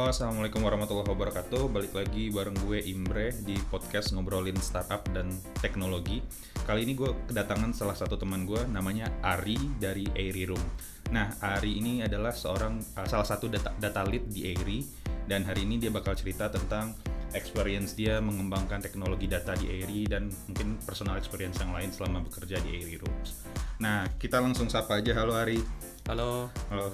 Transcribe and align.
Halo, 0.00 0.16
assalamualaikum 0.16 0.64
warahmatullahi 0.64 1.12
wabarakatuh. 1.12 1.68
Balik 1.76 1.92
lagi 1.92 2.32
bareng 2.32 2.56
gue 2.64 2.80
Imbre 2.88 3.36
di 3.44 3.52
podcast 3.68 4.16
ngobrolin 4.16 4.56
startup 4.56 5.04
dan 5.12 5.28
teknologi. 5.60 6.24
Kali 6.64 6.88
ini 6.88 6.96
gue 6.96 7.12
kedatangan 7.28 7.76
salah 7.76 7.92
satu 7.92 8.16
teman 8.16 8.48
gue, 8.48 8.64
namanya 8.72 9.12
Ari 9.20 9.60
dari 9.76 10.08
Airy 10.16 10.48
Room. 10.48 10.64
Nah, 11.12 11.28
Ari 11.44 11.84
ini 11.84 12.00
adalah 12.00 12.32
seorang 12.32 12.80
uh, 12.96 13.04
salah 13.04 13.28
satu 13.28 13.52
data, 13.52 13.76
data 13.76 14.00
lead 14.08 14.24
di 14.32 14.48
Airy 14.48 14.88
dan 15.28 15.44
hari 15.44 15.68
ini 15.68 15.76
dia 15.76 15.92
bakal 15.92 16.16
cerita 16.16 16.48
tentang 16.48 16.96
experience 17.36 17.92
dia 17.92 18.24
mengembangkan 18.24 18.80
teknologi 18.80 19.28
data 19.28 19.52
di 19.52 19.68
Airy 19.68 20.08
dan 20.08 20.32
mungkin 20.48 20.80
personal 20.80 21.20
experience 21.20 21.60
yang 21.60 21.76
lain 21.76 21.92
selama 21.92 22.24
bekerja 22.24 22.56
di 22.64 22.72
Airy 22.72 22.96
Rooms. 23.04 23.44
Nah, 23.84 24.08
kita 24.16 24.40
langsung 24.40 24.72
sapa 24.72 25.04
aja. 25.04 25.12
Halo 25.12 25.36
Ari. 25.36 25.60
Halo. 26.08 26.48
Halo. 26.72 26.88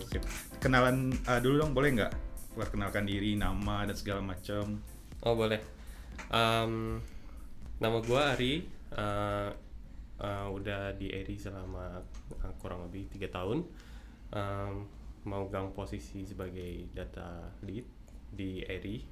Kenalan 0.59 1.15
uh, 1.31 1.39
dulu 1.39 1.63
dong, 1.63 1.71
boleh 1.71 2.03
nggak? 2.03 2.26
Perkenalkan 2.57 3.05
diri, 3.05 3.37
nama 3.37 3.85
dan 3.85 3.93
segala 3.93 4.25
macam. 4.25 4.81
Oh 5.21 5.37
boleh. 5.37 5.61
Um, 6.33 7.05
nama 7.77 8.01
gue 8.01 8.21
Ari. 8.21 8.55
Uh, 8.97 9.53
uh, 10.25 10.49
udah 10.49 10.97
di 10.97 11.13
Eri 11.13 11.37
selama 11.37 12.01
uh, 12.41 12.55
kurang 12.57 12.89
lebih 12.89 13.13
tiga 13.13 13.29
tahun. 13.29 13.61
Um, 14.33 14.89
memegang 15.29 15.77
posisi 15.77 16.25
sebagai 16.25 16.89
data 16.97 17.53
lead 17.67 17.85
di 18.33 18.65
Eri. 18.65 19.05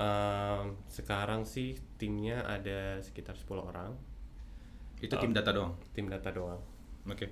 Um, 0.00 0.80
sekarang 0.88 1.44
sih 1.44 1.76
timnya 1.98 2.46
ada 2.46 3.02
sekitar 3.02 3.34
10 3.34 3.58
orang. 3.58 3.92
Itu 5.00 5.16
tim 5.18 5.32
data 5.34 5.50
doang. 5.50 5.74
Tim 5.96 6.06
data 6.06 6.30
doang. 6.30 6.60
Oke. 7.08 7.26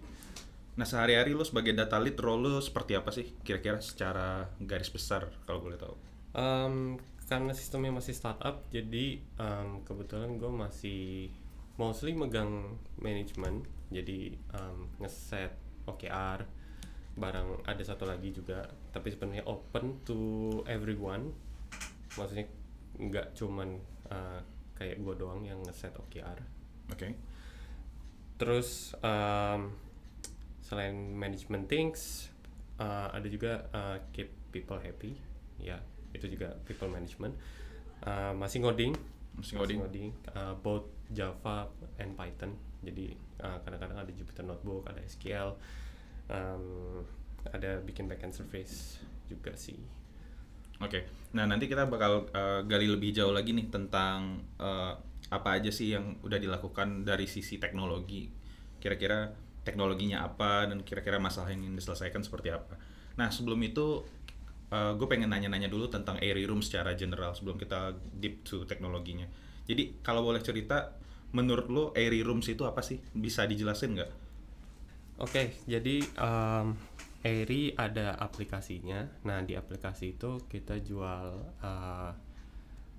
Nah 0.78 0.86
sehari-hari 0.86 1.34
lu 1.34 1.42
sebagai 1.42 1.74
data 1.74 1.98
lead 1.98 2.14
role 2.22 2.46
lu 2.46 2.62
seperti 2.62 2.94
apa 2.94 3.10
sih? 3.10 3.26
Kira-kira 3.42 3.82
secara 3.82 4.46
garis 4.62 4.94
besar 4.94 5.26
kalau 5.42 5.58
boleh 5.58 5.74
tahu. 5.74 5.94
Um, 6.38 7.02
karena 7.26 7.50
sistemnya 7.50 7.90
masih 7.90 8.14
startup, 8.14 8.62
jadi 8.70 9.18
um, 9.42 9.82
kebetulan 9.82 10.38
gue 10.38 10.48
masih 10.48 11.34
mostly 11.74 12.14
megang 12.14 12.78
manajemen, 12.94 13.66
jadi 13.90 14.38
um, 14.54 14.86
ngeset 15.02 15.50
OKR, 15.84 16.46
barang 17.18 17.66
ada 17.66 17.82
satu 17.82 18.06
lagi 18.06 18.30
juga, 18.30 18.70
tapi 18.94 19.10
sebenarnya 19.10 19.44
open 19.50 19.98
to 20.06 20.62
everyone, 20.70 21.34
maksudnya 22.14 22.46
nggak 22.96 23.34
cuman 23.34 23.82
uh, 24.14 24.40
kayak 24.78 25.02
gue 25.02 25.14
doang 25.18 25.42
yang 25.42 25.58
ngeset 25.66 25.92
OKR. 25.98 26.38
Oke. 26.94 27.18
Terus 28.38 28.94
um, 29.02 29.74
selain 30.68 31.16
management 31.16 31.64
things, 31.64 32.28
uh, 32.76 33.08
ada 33.08 33.24
juga 33.32 33.64
uh, 33.72 33.96
keep 34.12 34.28
people 34.52 34.76
happy, 34.76 35.16
ya 35.56 35.80
itu 36.12 36.28
juga 36.28 36.52
people 36.68 36.92
management. 36.92 37.32
Uh, 38.04 38.36
masih 38.36 38.60
ngoding, 38.60 38.92
Masih 39.32 39.56
ngoding. 39.56 40.12
uh, 40.36 40.52
both 40.60 40.92
Java 41.08 41.72
and 41.96 42.12
Python. 42.12 42.52
Jadi 42.84 43.16
uh, 43.40 43.58
kadang-kadang 43.64 43.96
ada 43.96 44.12
Jupyter 44.12 44.44
Notebook, 44.44 44.84
ada 44.86 45.00
SQL, 45.02 45.56
um, 46.28 47.02
ada 47.48 47.80
bikin 47.80 48.04
backend 48.06 48.36
service 48.36 49.00
juga 49.26 49.56
sih. 49.56 49.80
Oke. 50.78 51.10
Nah 51.34 51.48
nanti 51.48 51.66
kita 51.66 51.88
bakal 51.90 52.30
uh, 52.30 52.60
gali 52.68 52.86
lebih 52.86 53.10
jauh 53.10 53.34
lagi 53.34 53.50
nih 53.50 53.66
tentang 53.72 54.46
uh, 54.62 54.94
apa 55.28 55.58
aja 55.58 55.74
sih 55.74 55.90
yang 55.96 56.22
udah 56.22 56.38
dilakukan 56.38 57.02
dari 57.02 57.26
sisi 57.26 57.58
teknologi. 57.58 58.30
Kira-kira 58.78 59.47
teknologinya 59.68 60.24
apa 60.24 60.64
dan 60.64 60.80
kira-kira 60.80 61.20
masalah 61.20 61.52
yang 61.52 61.68
ingin 61.68 61.76
diselesaikan 61.76 62.24
seperti 62.24 62.48
apa. 62.56 62.80
Nah 63.20 63.28
sebelum 63.28 63.60
itu 63.60 64.00
gue 64.68 65.08
pengen 65.08 65.32
nanya-nanya 65.32 65.72
dulu 65.72 65.88
tentang 65.88 66.20
Airy 66.20 66.44
Room 66.44 66.60
secara 66.60 66.92
general 66.92 67.32
sebelum 67.32 67.56
kita 67.56 67.96
deep 68.20 68.44
to 68.44 68.68
teknologinya. 68.68 69.24
Jadi 69.64 70.04
kalau 70.04 70.20
boleh 70.20 70.44
cerita, 70.44 70.92
menurut 71.32 71.72
lo 71.72 71.84
Airy 71.96 72.20
Rooms 72.20 72.52
itu 72.52 72.68
apa 72.68 72.84
sih? 72.84 73.00
Bisa 73.16 73.48
dijelasin 73.48 73.96
nggak? 73.96 74.12
Oke, 75.24 75.56
jadi 75.64 76.04
um, 76.20 76.76
Airy 77.24 77.72
ada 77.80 78.12
aplikasinya. 78.20 79.08
Nah, 79.24 79.40
di 79.40 79.56
aplikasi 79.56 80.20
itu 80.20 80.36
kita 80.52 80.78
jual 80.84 81.26
uh, 81.64 82.12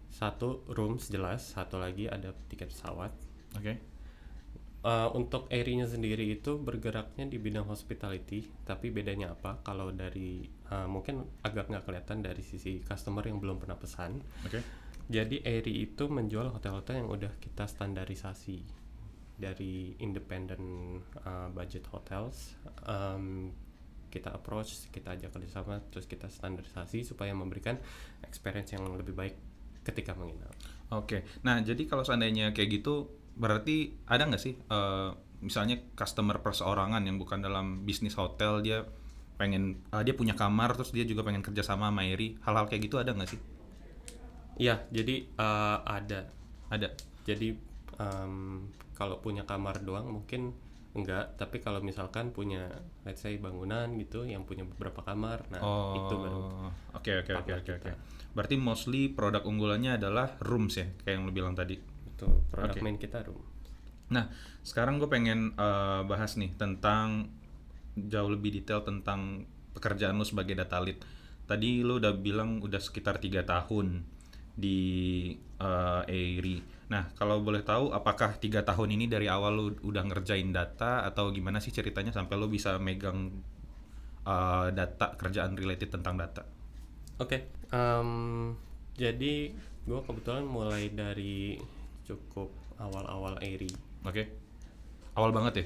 satu 0.10 0.66
rooms 0.74 1.14
jelas, 1.14 1.54
satu 1.54 1.78
lagi 1.78 2.10
ada 2.10 2.34
tiket 2.50 2.74
pesawat. 2.74 3.14
Oke. 3.62 3.78
Uh, 4.80 5.12
untuk 5.12 5.52
Airy-nya 5.52 5.92
sendiri 5.92 6.40
itu 6.40 6.56
bergeraknya 6.56 7.28
di 7.28 7.36
bidang 7.36 7.68
hospitality, 7.68 8.48
tapi 8.64 8.96
bedanya 8.96 9.36
apa? 9.36 9.60
Kalau 9.60 9.92
dari 9.92 10.48
uh, 10.72 10.88
mungkin 10.88 11.28
agak 11.44 11.68
nggak 11.68 11.84
kelihatan 11.84 12.24
dari 12.24 12.40
sisi 12.40 12.80
customer 12.80 13.28
yang 13.28 13.44
belum 13.44 13.60
pernah 13.60 13.76
pesan. 13.76 14.24
Oke. 14.48 14.64
Jadi 15.12 15.44
Airy 15.44 15.84
itu 15.84 16.08
menjual 16.08 16.54
hotel-hotel 16.56 17.04
yang 17.04 17.10
udah 17.12 17.34
kita 17.44 17.68
standarisasi 17.68 18.64
dari 19.36 20.00
independent 20.00 20.64
uh, 21.28 21.52
budget 21.52 21.84
hotels. 21.92 22.56
Um, 22.88 23.52
kita 24.08 24.32
approach, 24.32 24.88
kita 24.96 25.20
ajak 25.20 25.36
kerjasama, 25.36 25.84
terus 25.92 26.08
kita 26.08 26.32
standarisasi 26.32 27.04
supaya 27.04 27.36
memberikan 27.36 27.76
experience 28.24 28.72
yang 28.74 28.88
lebih 28.96 29.12
baik 29.12 29.36
ketika 29.84 30.16
menginap. 30.16 30.56
Oke, 30.90 31.28
nah 31.46 31.62
jadi 31.62 31.86
kalau 31.86 32.02
seandainya 32.02 32.50
kayak 32.56 32.82
gitu, 32.82 33.19
berarti 33.40 33.96
ada 34.06 34.28
nggak 34.28 34.42
sih, 34.44 34.54
eh, 34.60 35.10
misalnya 35.40 35.80
customer 35.96 36.44
perseorangan 36.44 37.00
yang 37.08 37.16
bukan 37.16 37.40
dalam 37.40 37.88
bisnis 37.88 38.20
hotel 38.20 38.60
dia 38.60 38.84
pengen, 39.40 39.80
eh, 39.96 40.04
dia 40.04 40.14
punya 40.14 40.36
kamar 40.36 40.76
terus 40.76 40.92
dia 40.92 41.08
juga 41.08 41.24
pengen 41.24 41.40
kerja 41.40 41.64
sama 41.64 41.88
sama 41.88 42.04
hal-hal 42.04 42.66
kayak 42.68 42.92
gitu 42.92 43.00
ada 43.00 43.16
nggak 43.16 43.32
sih? 43.32 43.42
Iya, 44.60 44.84
jadi 44.92 45.24
uh, 45.40 45.80
ada. 45.88 46.28
Ada. 46.68 46.92
Jadi 47.24 47.56
um, 47.96 48.68
kalau 48.92 49.24
punya 49.24 49.48
kamar 49.48 49.80
doang 49.80 50.12
mungkin 50.12 50.52
enggak, 50.92 51.40
tapi 51.40 51.64
kalau 51.64 51.80
misalkan 51.80 52.36
punya 52.36 52.68
let's 53.08 53.24
say 53.24 53.40
bangunan 53.40 53.96
gitu 53.96 54.28
yang 54.28 54.44
punya 54.44 54.68
beberapa 54.68 55.00
kamar, 55.06 55.48
nah 55.48 55.62
itu 55.96 56.16
baru 56.18 56.40
Oh, 56.44 56.70
oke 56.98 57.12
oke 57.24 57.32
oke 57.40 57.72
oke. 57.80 57.90
Berarti 58.36 58.56
mostly 58.60 59.08
produk 59.08 59.46
unggulannya 59.48 59.96
adalah 59.96 60.36
rooms 60.44 60.76
ya, 60.76 60.92
kayak 61.06 61.14
yang 61.16 61.24
lu 61.24 61.32
bilang 61.32 61.56
tadi. 61.56 61.80
Itu 62.20 62.28
produk 62.52 62.76
Oke. 62.76 62.84
main 62.84 63.00
kita 63.00 63.24
room. 63.24 63.40
Nah, 64.12 64.28
sekarang 64.68 65.00
gue 65.00 65.08
pengen 65.08 65.56
eh, 65.56 66.02
bahas 66.04 66.36
nih 66.36 66.52
tentang 66.60 67.32
jauh 67.96 68.28
lebih 68.28 68.60
detail 68.60 68.84
tentang 68.84 69.48
pekerjaan 69.72 70.20
lu 70.20 70.28
sebagai 70.28 70.60
data 70.60 70.84
lead. 70.84 71.00
Tadi 71.48 71.82
lu 71.82 71.98
udah 71.98 72.14
bilang 72.20 72.60
udah 72.60 72.78
sekitar 72.78 73.24
tiga 73.24 73.48
tahun 73.48 74.04
di 74.60 74.80
eh, 75.40 76.04
Airy. 76.12 76.60
Nah, 76.90 77.14
kalau 77.14 77.40
boleh 77.40 77.62
tahu, 77.62 77.94
apakah 77.94 78.36
tiga 78.42 78.66
tahun 78.66 78.98
ini 78.98 79.06
dari 79.06 79.30
awal 79.30 79.54
lu 79.56 79.66
udah 79.86 80.04
ngerjain 80.10 80.50
data 80.50 81.06
atau 81.06 81.30
gimana 81.30 81.62
sih 81.62 81.70
ceritanya 81.70 82.10
sampai 82.10 82.36
lu 82.36 82.50
bisa 82.50 82.76
megang 82.82 83.32
eh, 84.26 84.68
data 84.76 85.16
kerjaan 85.16 85.56
related 85.56 85.94
tentang 85.94 86.18
data? 86.18 86.44
Oke, 87.20 87.52
em, 87.70 88.56
jadi 88.96 89.54
gue 89.86 90.00
kebetulan 90.08 90.48
mulai 90.48 90.88
dari 90.92 91.60
cukup 92.10 92.50
awal-awal 92.82 93.38
Airy, 93.46 93.70
Oke, 94.02 94.26
awal 95.14 95.30
banget 95.30 95.54
ya. 95.62 95.66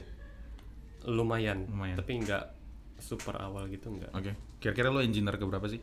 lumayan, 1.07 1.67
Lumayan. 1.67 1.95
tapi 1.99 2.19
nggak 2.19 2.43
super 2.99 3.35
awal 3.39 3.67
gitu 3.67 3.87
nggak. 3.91 4.11
Oke, 4.11 4.31
kira-kira 4.59 4.91
lu 4.91 4.99
engineer 4.99 5.35
ke 5.35 5.43
berapa 5.43 5.67
sih? 5.67 5.79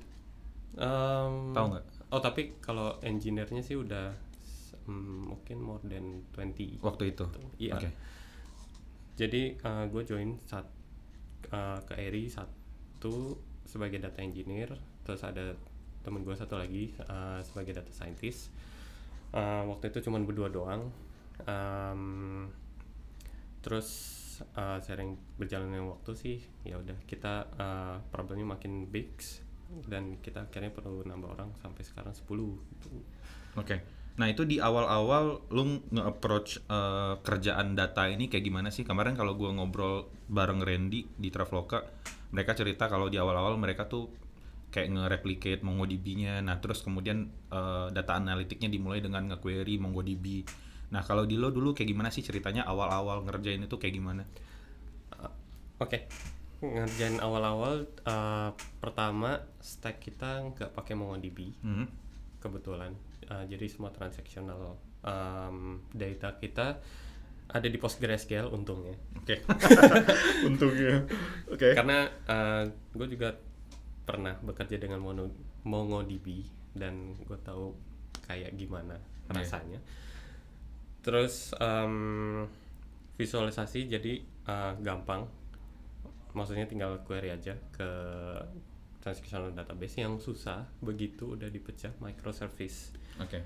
Em, 0.77 1.53
Tahu 1.53 1.67
nggak? 1.73 1.85
Oh 2.11 2.21
tapi 2.21 2.57
kalau 2.59 2.97
engineer-nya 3.01 3.61
sih 3.61 3.77
udah 3.77 4.13
mm, 4.89 5.21
mungkin 5.29 5.59
more 5.61 5.83
than 5.85 6.25
20 6.33 6.81
Waktu 6.81 7.05
itu. 7.13 7.25
Iya. 7.61 7.73
Oke. 7.77 7.89
Jadi 9.21 9.61
gue 9.93 10.03
join 10.03 10.41
saat 10.41 10.65
uh, 11.53 11.79
ke 11.85 11.95
Eri 12.01 12.33
satu 12.33 13.37
sebagai 13.69 14.01
data 14.01 14.25
engineer, 14.25 14.73
terus 15.05 15.21
ada 15.21 15.53
temen 16.01 16.25
gue 16.25 16.33
satu 16.33 16.57
lagi 16.57 16.97
uh, 17.05 17.45
sebagai 17.45 17.77
data 17.77 17.93
scientist. 17.93 18.49
Uh, 19.31 19.63
waktu 19.71 19.95
itu 19.95 20.11
cuman 20.11 20.27
berdua 20.27 20.51
doang. 20.51 20.91
Um, 21.47 22.51
terus 23.65 23.89
uh, 24.57 24.81
sering 24.83 25.17
berjalannya 25.39 25.81
waktu 25.85 26.13
sih, 26.17 26.37
ya 26.67 26.77
udah 26.81 26.97
kita 27.07 27.47
uh, 27.57 27.97
problemnya 28.11 28.57
makin 28.57 28.89
big 28.89 29.13
dan 29.87 30.19
kita 30.19 30.51
akhirnya 30.51 30.75
perlu 30.75 31.07
nambah 31.07 31.39
orang 31.39 31.51
sampai 31.63 31.83
sekarang 31.87 32.11
10 32.11 32.27
gitu. 32.27 32.91
Oke. 33.55 34.01
Nah 34.19 34.27
itu 34.27 34.43
di 34.43 34.59
awal-awal 34.59 35.49
lu 35.55 35.81
nge-approach 35.95 36.67
eh, 36.67 37.15
kerjaan 37.23 37.79
data 37.79 38.11
ini 38.11 38.27
kayak 38.27 38.45
gimana 38.45 38.69
sih? 38.69 38.83
Kemarin 38.83 39.15
kalau 39.15 39.39
gua 39.39 39.55
ngobrol 39.55 40.11
bareng 40.27 40.61
Randy 40.61 41.07
di 41.15 41.31
Traveloka, 41.31 41.87
mereka 42.35 42.53
cerita 42.59 42.91
kalau 42.91 43.07
di 43.07 43.17
awal-awal 43.17 43.57
mereka 43.57 43.87
tuh 43.87 44.11
kayak 44.71 44.89
nge-replicate 44.95 45.63
MongoDB-nya. 45.67 46.41
Nah 46.43 46.59
terus 46.63 46.83
kemudian 46.87 47.31
eh, 47.51 47.87
data 47.91 48.17
analitiknya 48.17 48.71
dimulai 48.71 49.03
dengan 49.03 49.27
nge-query 49.35 49.79
MongoDB. 49.83 50.47
Nah 50.91 51.03
kalau 51.07 51.23
di 51.27 51.39
lo 51.39 51.55
dulu 51.55 51.71
kayak 51.75 51.91
gimana 51.91 52.11
sih 52.11 52.23
ceritanya 52.23 52.67
awal-awal 52.67 53.23
ngerjain 53.27 53.63
itu 53.63 53.77
kayak 53.79 53.95
gimana? 53.95 54.25
Oke, 55.81 56.05
ngerjain 56.61 57.17
awal-awal 57.25 57.89
uh, 58.05 58.53
pertama 58.85 59.41
stack 59.65 59.97
kita 60.05 60.45
nggak 60.53 60.77
pakai 60.77 60.93
MongoDB 60.93 61.57
Mhm. 61.65 61.87
kebetulan 62.41 62.93
Uh, 63.31 63.47
jadi 63.47 63.71
semua 63.71 63.95
transactional 63.95 64.75
um, 65.07 65.79
data 65.95 66.35
kita 66.35 66.83
ada 67.47 67.69
di 67.71 67.79
PostgreSQL 67.79 68.51
untungnya 68.51 68.99
Oke. 69.23 69.39
Untungnya. 70.51 71.07
Oke. 71.47 71.79
karena 71.79 72.11
gue 72.91 73.07
juga 73.07 73.39
pernah 74.05 74.35
bekerja 74.41 74.81
dengan 74.81 75.01
Mono, 75.03 75.31
MongoDB 75.65 76.45
dan 76.75 77.15
gue 77.25 77.39
tahu 77.43 77.75
kayak 78.27 78.55
gimana 78.57 78.97
Iya. 79.31 79.47
rasanya 79.47 79.81
terus 81.01 81.55
um, 81.63 82.45
visualisasi 83.15 83.87
jadi 83.87 84.19
uh, 84.51 84.75
gampang 84.83 85.25
maksudnya 86.35 86.67
tinggal 86.67 86.99
query 87.07 87.31
aja 87.31 87.55
ke 87.71 87.91
transactional 89.01 89.55
database 89.55 90.03
yang 90.03 90.19
susah 90.21 90.67
begitu 90.85 91.39
udah 91.39 91.49
dipecah 91.49 91.95
microservice 92.03 92.93
Oke. 93.21 93.41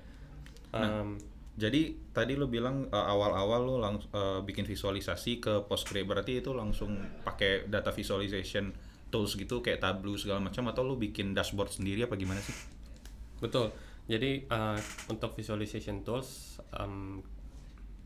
Um, 0.75 1.15
Jadi 1.55 2.11
tadi 2.11 2.35
lu 2.35 2.51
bilang 2.51 2.91
uh, 2.91 3.07
awal-awal 3.07 3.63
lu 3.63 3.75
langsung 3.79 4.11
bikin 4.43 4.67
visualisasi 4.67 5.39
ke 5.39 5.63
Postgre 5.63 6.03
berarti 6.03 6.43
itu 6.43 6.51
langsung 6.51 6.99
pakai 7.23 7.71
data 7.71 7.95
visualization 7.95 8.75
tools 9.15 9.39
gitu 9.39 9.63
kayak 9.63 9.79
Tableau 9.79 10.19
segala 10.19 10.43
macam 10.43 10.67
atau 10.67 10.83
lu 10.83 10.99
bikin 10.99 11.31
dashboard 11.31 11.71
sendiri 11.71 12.03
apa 12.03 12.19
gimana 12.19 12.43
sih? 12.43 12.51
Betul. 13.39 13.71
Jadi 14.11 14.43
uh, 14.51 14.75
untuk 15.07 15.31
visualization 15.39 16.03
tools 16.03 16.59
um, 16.75 17.23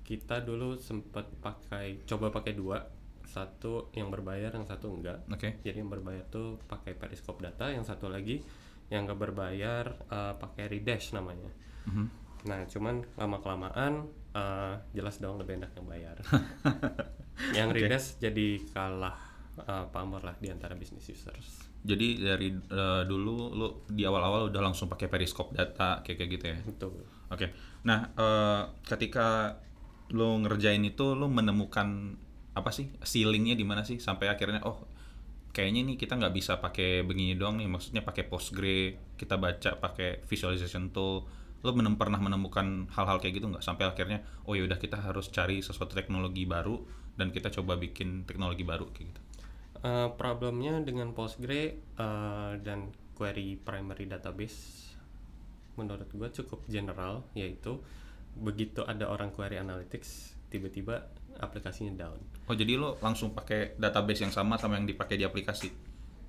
kita 0.05 0.45
dulu 0.45 0.77
sempat 0.77 1.25
pakai 1.41 2.05
coba 2.05 2.29
pakai 2.29 2.53
dua, 2.53 2.85
satu 3.25 3.89
yang 3.97 4.13
berbayar, 4.13 4.53
yang 4.53 4.69
satu 4.69 4.93
enggak. 4.93 5.25
Oke. 5.33 5.57
Jadi 5.65 5.81
yang 5.81 5.89
berbayar 5.89 6.29
tuh 6.29 6.61
pakai 6.69 6.93
Periscope 6.93 7.41
data, 7.41 7.73
yang 7.73 7.81
satu 7.81 8.05
lagi 8.05 8.41
yang 8.93 9.09
enggak 9.09 9.21
berbayar 9.21 9.85
uh, 10.13 10.33
pakai 10.37 10.69
Redash 10.69 11.17
namanya. 11.17 11.49
Mhm. 11.89 12.05
Nah, 12.45 12.63
cuman 12.69 13.03
lama 13.17 13.37
kelamaan 13.41 14.07
uh, 14.33 14.77
jelas 14.93 15.17
dong 15.17 15.41
lebih 15.41 15.57
enak 15.57 15.73
yang 15.73 15.85
bayar. 15.89 16.17
yang 17.57 17.69
Oke. 17.73 17.81
Redash 17.81 18.17
jadi 18.21 18.61
kalah 18.73 19.28
uh, 19.65 19.85
pamor 19.91 20.23
lah 20.23 20.35
di 20.39 20.47
antara 20.51 20.75
business 20.75 21.07
users. 21.09 21.69
Jadi 21.79 22.19
dari 22.19 22.51
uh, 22.51 23.03
dulu 23.07 23.55
lu 23.55 23.67
di 23.87 24.03
awal-awal 24.03 24.51
udah 24.51 24.61
langsung 24.61 24.91
pakai 24.91 25.07
Periscope 25.07 25.55
data 25.55 26.03
kayak 26.03 26.17
kayak 26.19 26.29
gitu 26.35 26.45
ya. 26.51 26.57
Betul. 26.63 26.91
Oke. 27.29 27.47
Nah, 27.85 28.11
eh, 28.11 28.63
ketika 28.83 29.55
lo 30.09 30.35
ngerjain 30.41 30.81
itu 30.83 31.13
lo 31.13 31.29
menemukan 31.29 32.17
apa 32.57 32.73
sih 32.73 32.89
ceilingnya 33.05 33.53
di 33.53 33.63
mana 33.63 33.85
sih 33.85 34.01
sampai 34.01 34.27
akhirnya 34.27 34.65
oh 34.65 34.89
kayaknya 35.53 35.85
nih 35.85 35.95
kita 36.01 36.17
nggak 36.17 36.33
bisa 36.33 36.57
pakai 36.57 37.05
begini 37.05 37.37
doang 37.37 37.61
nih 37.61 37.69
maksudnya 37.69 38.01
pakai 38.01 38.25
Postgre 38.25 39.13
kita 39.15 39.37
baca 39.37 39.77
pakai 39.77 40.25
visualization 40.25 40.89
tool 40.89 41.29
lo 41.59 41.71
menem 41.75 41.99
pernah 41.99 42.17
menemukan 42.17 42.87
hal-hal 42.95 43.19
kayak 43.19 43.37
gitu 43.37 43.51
nggak 43.51 43.63
sampai 43.63 43.85
akhirnya 43.85 44.23
oh 44.47 44.57
ya 44.57 44.63
udah 44.65 44.79
kita 44.81 44.97
harus 44.97 45.29
cari 45.29 45.59
sesuatu 45.59 45.93
teknologi 45.93 46.47
baru 46.49 46.79
dan 47.19 47.35
kita 47.35 47.51
coba 47.51 47.75
bikin 47.75 48.23
teknologi 48.23 48.63
baru 48.63 48.87
kayak 48.89 49.13
gitu 49.13 49.21
Uh, 49.79 50.11
problemnya 50.19 50.75
dengan 50.83 51.15
Postgre 51.15 51.79
uh, 51.95 52.59
dan 52.59 52.91
query 53.15 53.55
primary 53.55 54.11
database 54.11 54.91
menurut 55.79 56.11
gue 56.11 56.27
cukup 56.35 56.67
general 56.67 57.23
yaitu 57.31 57.79
begitu 58.35 58.83
ada 58.83 59.07
orang 59.07 59.31
query 59.31 59.55
analytics 59.55 60.35
tiba-tiba 60.51 61.07
aplikasinya 61.39 61.95
down. 61.95 62.19
Oh 62.51 62.55
jadi 62.57 62.75
lo 62.75 62.99
langsung 62.99 63.31
pakai 63.31 63.79
database 63.79 64.27
yang 64.27 64.33
sama 64.35 64.59
sama 64.59 64.75
yang 64.75 64.87
dipakai 64.89 65.15
di 65.15 65.23
aplikasi? 65.23 65.71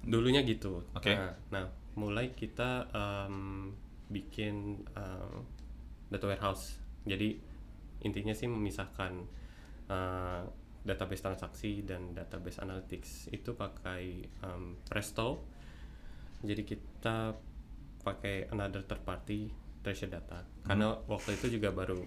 Dulunya 0.07 0.47
gitu. 0.47 0.87
Oke. 0.95 1.11
nah, 1.11 1.35
nah, 1.51 1.67
mulai 1.99 2.31
kita 2.31 2.87
um, 2.95 3.75
bikin 4.07 4.87
uh, 4.95 5.43
data 6.13 6.25
warehouse. 6.31 6.79
Jadi 7.03 7.39
intinya 8.07 8.33
sih 8.33 8.47
memisahkan 8.47 9.13
uh, 9.91 10.43
database 10.81 11.21
transaksi 11.21 11.85
dan 11.85 12.17
database 12.17 12.61
analytics 12.61 13.29
itu 13.33 13.53
pakai 13.53 14.25
um, 14.45 14.77
Presto. 14.89 15.45
Jadi 16.41 16.63
kita 16.65 17.37
pakai 18.01 18.49
another 18.49 18.81
third 18.85 19.05
party 19.05 19.53
treasure 19.85 20.09
data. 20.09 20.41
Karena 20.65 20.97
waktu 21.05 21.37
itu 21.37 21.61
juga 21.61 21.73
baru 21.73 22.01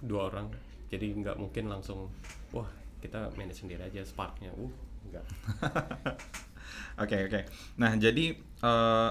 dua 0.00 0.32
orang. 0.32 0.48
Jadi 0.88 1.12
nggak 1.12 1.36
mungkin 1.36 1.68
langsung 1.68 2.08
wah 2.56 2.68
kita 3.04 3.28
manage 3.36 3.60
sendiri 3.60 3.84
aja 3.84 4.00
Sparknya. 4.04 4.52
Uh 4.56 4.72
enggak 5.06 5.22
Oke 7.02 7.28
oke. 7.28 7.40
Nah 7.76 7.92
jadi 7.94 8.32
eh, 8.40 9.10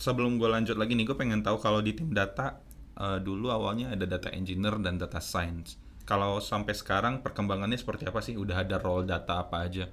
sebelum 0.00 0.40
gue 0.40 0.48
lanjut 0.48 0.80
lagi 0.80 0.96
nih, 0.96 1.04
gue 1.04 1.16
pengen 1.16 1.44
tahu 1.44 1.60
kalau 1.60 1.84
di 1.84 1.92
tim 1.92 2.10
data 2.10 2.58
eh, 2.96 3.20
dulu 3.20 3.52
awalnya 3.52 3.92
ada 3.92 4.08
data 4.08 4.32
engineer 4.32 4.80
dan 4.80 4.96
data 4.96 5.20
science. 5.20 5.76
Kalau 6.08 6.40
sampai 6.40 6.72
sekarang 6.72 7.20
perkembangannya 7.20 7.76
seperti 7.76 8.08
apa 8.08 8.24
sih? 8.24 8.32
Udah 8.32 8.64
ada 8.64 8.80
role 8.80 9.04
data 9.04 9.44
apa 9.44 9.68
aja? 9.68 9.84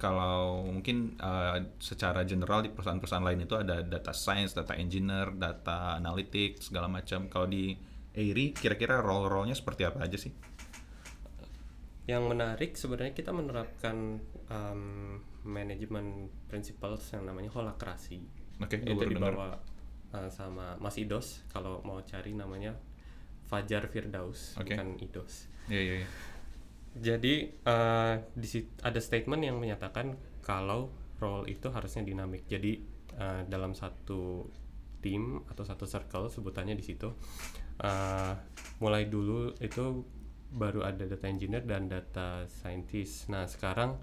Kalau 0.00 0.64
mungkin 0.64 1.20
eh, 1.20 1.76
secara 1.76 2.24
general 2.24 2.64
di 2.64 2.72
perusahaan-perusahaan 2.72 3.20
lain 3.20 3.44
itu 3.44 3.60
ada 3.60 3.84
data 3.84 4.16
science, 4.16 4.56
data 4.56 4.72
engineer, 4.72 5.28
data 5.36 6.00
analytics 6.00 6.72
segala 6.72 6.88
macam. 6.88 7.28
Kalau 7.28 7.44
di 7.44 7.76
Airy 8.16 8.56
kira-kira 8.56 9.04
role-role-nya 9.04 9.52
seperti 9.52 9.84
apa 9.84 10.08
aja 10.08 10.16
sih? 10.16 10.32
Yang 12.08 12.24
menarik 12.24 12.70
sebenarnya 12.80 13.12
kita 13.12 13.30
menerapkan 13.30 14.16
um, 14.48 15.20
manajemen 15.44 16.32
principles 16.48 17.04
yang 17.12 17.28
namanya 17.28 17.52
holakrasi. 17.52 18.24
Oke, 18.64 18.80
gue 18.80 18.96
itu 18.96 19.12
dibawa 19.12 19.60
uh, 20.16 20.28
sama 20.32 20.80
Mas 20.80 20.96
Idos 20.96 21.44
kalau 21.52 21.84
mau 21.84 22.00
cari 22.00 22.32
namanya 22.32 22.72
Fajar 23.50 23.90
Firdaus 23.90 24.54
Oke. 24.54 24.78
bukan 24.78 24.94
Idos. 25.02 25.50
Iya 25.66 25.80
iya. 25.82 25.94
iya. 26.06 26.08
Jadi 26.90 27.34
uh, 27.66 28.14
di 28.34 28.48
ada 28.86 29.00
statement 29.02 29.42
yang 29.42 29.58
menyatakan 29.58 30.14
kalau 30.46 30.94
role 31.18 31.50
itu 31.50 31.66
harusnya 31.74 32.06
dinamik. 32.06 32.46
Jadi 32.46 32.78
uh, 33.18 33.42
dalam 33.50 33.74
satu 33.74 34.46
tim 35.02 35.42
atau 35.50 35.66
satu 35.66 35.88
circle 35.88 36.30
sebutannya 36.30 36.76
di 36.76 36.84
situ 36.84 37.08
uh, 37.80 38.34
mulai 38.84 39.08
dulu 39.08 39.56
itu 39.58 40.04
baru 40.50 40.84
ada 40.84 41.06
data 41.06 41.26
engineer 41.26 41.62
dan 41.66 41.90
data 41.90 42.44
scientist. 42.46 43.30
Nah 43.30 43.46
sekarang 43.46 43.96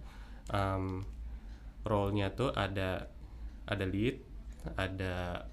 um, 0.51 1.03
role-nya 1.83 2.31
tuh 2.33 2.51
ada 2.55 3.07
ada 3.67 3.85
lead, 3.85 4.23
ada 4.79 5.47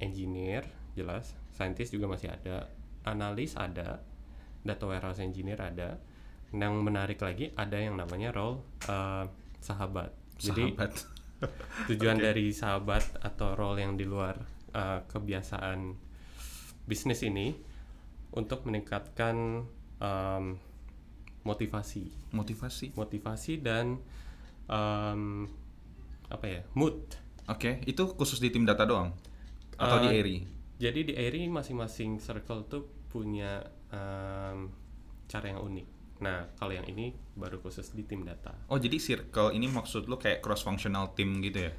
engineer 0.00 0.68
jelas, 0.94 1.32
scientist 1.56 1.90
juga 1.96 2.06
masih 2.06 2.28
ada, 2.30 2.68
analis 3.04 3.56
ada, 3.56 4.00
data 4.64 4.84
warehouse 4.84 5.20
engineer 5.20 5.60
ada. 5.60 6.00
Yang 6.54 6.74
menarik 6.86 7.18
lagi 7.18 7.50
ada 7.58 7.76
yang 7.78 7.98
namanya 7.98 8.30
role 8.30 8.62
uh, 8.86 9.26
sahabat. 9.58 10.14
Jadi 10.38 10.74
Sahabat. 10.74 10.92
tujuan 11.90 12.16
Oke. 12.18 12.24
dari 12.24 12.46
sahabat 12.54 13.04
atau 13.20 13.52
role 13.58 13.82
yang 13.82 13.98
di 13.98 14.06
luar 14.06 14.38
uh, 14.72 15.02
kebiasaan 15.08 15.92
bisnis 16.84 17.24
ini 17.26 17.52
untuk 18.34 18.66
meningkatkan 18.66 19.66
um, 19.98 20.44
motivasi, 21.44 22.32
Motivasi. 22.32 22.96
motivasi 22.96 23.60
dan 23.60 24.00
um, 24.66 25.46
apa 26.32 26.46
ya 26.48 26.60
mood. 26.72 26.96
Oke, 27.44 27.84
itu 27.84 28.02
khusus 28.16 28.40
di 28.40 28.48
tim 28.48 28.64
data 28.64 28.88
doang 28.88 29.12
atau 29.76 29.98
di 30.00 30.08
Uh, 30.08 30.16
Airy? 30.16 30.38
Jadi 30.80 31.00
di 31.06 31.14
Airy 31.14 31.46
masing-masing 31.46 32.18
circle 32.18 32.66
tuh 32.66 32.84
punya 33.14 33.62
um, 33.94 34.74
cara 35.30 35.54
yang 35.54 35.62
unik. 35.62 35.86
Nah 36.18 36.50
kalau 36.58 36.74
yang 36.74 36.82
ini 36.90 37.14
baru 37.38 37.62
khusus 37.62 37.94
di 37.94 38.02
tim 38.02 38.26
data. 38.26 38.50
Oh 38.66 38.82
jadi 38.82 38.98
circle 38.98 39.54
ini 39.54 39.70
maksud 39.70 40.10
lo 40.10 40.18
kayak 40.18 40.42
cross 40.42 40.66
functional 40.66 41.14
team 41.14 41.38
gitu 41.38 41.70
ya? 41.70 41.72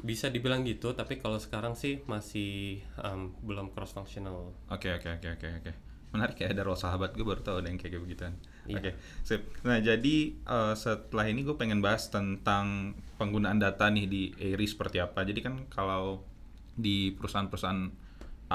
Bisa 0.00 0.32
dibilang 0.32 0.64
gitu, 0.64 0.96
tapi 0.96 1.20
kalau 1.20 1.36
sekarang 1.36 1.76
sih 1.76 2.00
masih 2.08 2.80
um, 3.04 3.36
belum 3.44 3.76
cross 3.76 3.92
functional. 3.92 4.56
Oke 4.72 4.88
oke 4.96 5.20
oke 5.20 5.28
oke 5.36 5.48
oke. 5.60 5.72
Menarik 6.16 6.40
ya 6.40 6.48
ada 6.52 6.64
role 6.64 6.76
sahabat 6.76 7.16
gue 7.16 7.24
baru 7.24 7.40
tahu 7.44 7.60
ada 7.60 7.68
yang 7.68 7.76
kayak 7.76 8.00
begituan. 8.00 8.36
Iya. 8.64 8.80
Oke 8.80 8.90
sip. 9.24 9.44
Nah 9.68 9.76
jadi 9.80 10.16
eh, 10.40 10.74
setelah 10.76 11.28
ini 11.28 11.44
gue 11.44 11.56
pengen 11.56 11.84
bahas 11.84 12.08
tentang 12.08 12.96
penggunaan 13.20 13.60
data 13.60 13.92
nih 13.92 14.08
di 14.08 14.22
Airy 14.40 14.64
seperti 14.64 15.00
apa. 15.00 15.24
Jadi 15.24 15.40
kan 15.44 15.68
kalau 15.68 16.24
di 16.72 17.12
perusahaan-perusahaan 17.12 18.01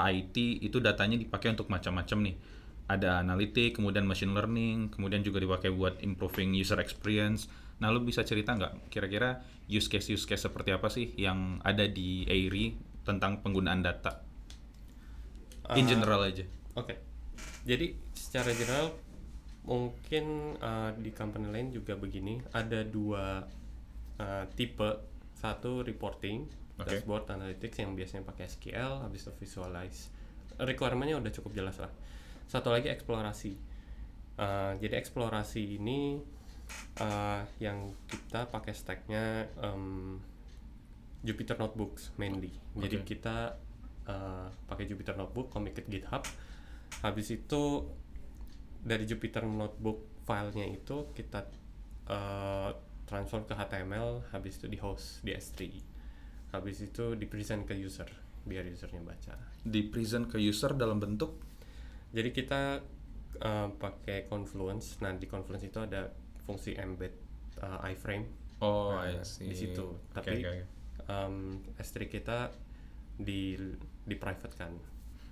IT 0.06 0.62
itu 0.62 0.78
datanya 0.78 1.18
dipakai 1.18 1.50
untuk 1.54 1.66
macam-macam 1.72 2.18
nih. 2.30 2.36
Ada 2.88 3.20
analitik, 3.20 3.76
kemudian 3.76 4.08
machine 4.08 4.32
learning, 4.32 4.88
kemudian 4.94 5.20
juga 5.20 5.42
dipakai 5.42 5.68
buat 5.68 6.00
improving 6.00 6.56
user 6.56 6.80
experience. 6.80 7.50
Nah, 7.78 7.92
lu 7.92 8.00
bisa 8.02 8.24
cerita 8.24 8.56
nggak 8.56 8.90
kira-kira 8.90 9.44
use 9.68 9.86
case 9.86 10.08
use 10.10 10.24
case 10.24 10.42
seperti 10.48 10.72
apa 10.72 10.88
sih 10.88 11.12
yang 11.20 11.60
ada 11.62 11.84
di 11.84 12.24
Airy 12.26 12.74
tentang 13.04 13.44
penggunaan 13.44 13.84
data? 13.84 14.24
In 15.76 15.84
Ah, 15.84 15.88
general 15.88 16.20
aja. 16.24 16.44
Oke. 16.74 16.96
Jadi 17.68 17.92
secara 18.16 18.50
general 18.56 18.96
mungkin 19.68 20.56
uh, 20.64 20.96
di 20.96 21.12
company 21.12 21.52
lain 21.52 21.68
juga 21.76 21.92
begini, 21.92 22.40
ada 22.56 22.80
dua 22.88 23.44
uh, 24.16 24.44
tipe 24.56 24.88
satu 25.36 25.84
reporting 25.84 26.48
Oke. 26.78 26.94
dashboard 26.94 27.26
analytics 27.26 27.82
yang 27.82 27.98
biasanya 27.98 28.22
pakai 28.22 28.46
SQL 28.46 29.02
habis 29.02 29.26
itu 29.26 29.32
visualize. 29.42 30.14
Requirementnya 30.58 31.18
udah 31.18 31.32
cukup 31.34 31.58
jelas 31.58 31.76
lah. 31.82 31.90
Satu 32.46 32.70
lagi 32.70 32.86
eksplorasi. 32.86 33.58
Uh, 34.38 34.78
jadi 34.78 35.02
eksplorasi 35.02 35.82
ini 35.82 36.22
uh, 37.02 37.42
yang 37.58 37.90
kita 38.06 38.46
pakai 38.46 38.70
stacknya 38.70 39.50
um, 39.58 40.22
Jupyter 41.26 41.58
Notebooks 41.58 42.14
mainly. 42.14 42.54
Jadi 42.78 43.02
Oke. 43.02 43.18
kita 43.18 43.58
uh, 44.06 44.46
pakai 44.70 44.86
Jupyter 44.86 45.18
Notebook 45.18 45.50
commit 45.50 45.74
ke 45.74 45.82
GitHub. 45.90 46.22
Habis 47.02 47.34
itu 47.34 47.90
dari 48.78 49.02
Jupyter 49.02 49.42
Notebook 49.42 50.22
filenya 50.22 50.70
itu 50.70 51.10
kita 51.10 51.42
uh, 52.06 52.70
transfer 53.08 53.42
ke 53.42 53.56
HTML 53.56 54.30
habis 54.30 54.60
itu 54.60 54.68
di 54.68 54.78
host 54.78 55.24
di 55.24 55.32
S3 55.32 55.87
habis 56.50 56.80
itu 56.80 57.14
di 57.14 57.26
present 57.28 57.64
ke 57.64 57.74
user 57.76 58.08
biar 58.44 58.64
usernya 58.64 59.02
baca. 59.04 59.34
Di 59.60 59.84
present 59.84 60.24
ke 60.26 60.40
user 60.40 60.72
dalam 60.72 60.96
bentuk? 60.96 61.36
Jadi 62.10 62.30
kita 62.32 62.80
uh, 63.38 63.68
pakai 63.76 64.24
Confluence. 64.24 64.96
Nah 65.04 65.12
di 65.12 65.28
Confluence 65.28 65.64
itu 65.64 65.78
ada 65.78 66.08
fungsi 66.42 66.72
embed 66.72 67.12
uh, 67.60 67.84
iframe. 67.84 68.24
Oh, 68.58 68.90
Nah, 68.90 69.06
I 69.06 69.22
see. 69.22 69.46
di 69.46 69.54
situ. 69.54 69.84
Oke, 69.84 70.10
tapi 70.10 70.40
oke, 70.40 70.48
oke. 70.48 70.64
um, 71.06 71.36
S3 71.76 72.08
kita 72.08 72.50
di 73.18 73.54
di 74.02 74.16
private 74.16 74.54
kan. 74.56 74.72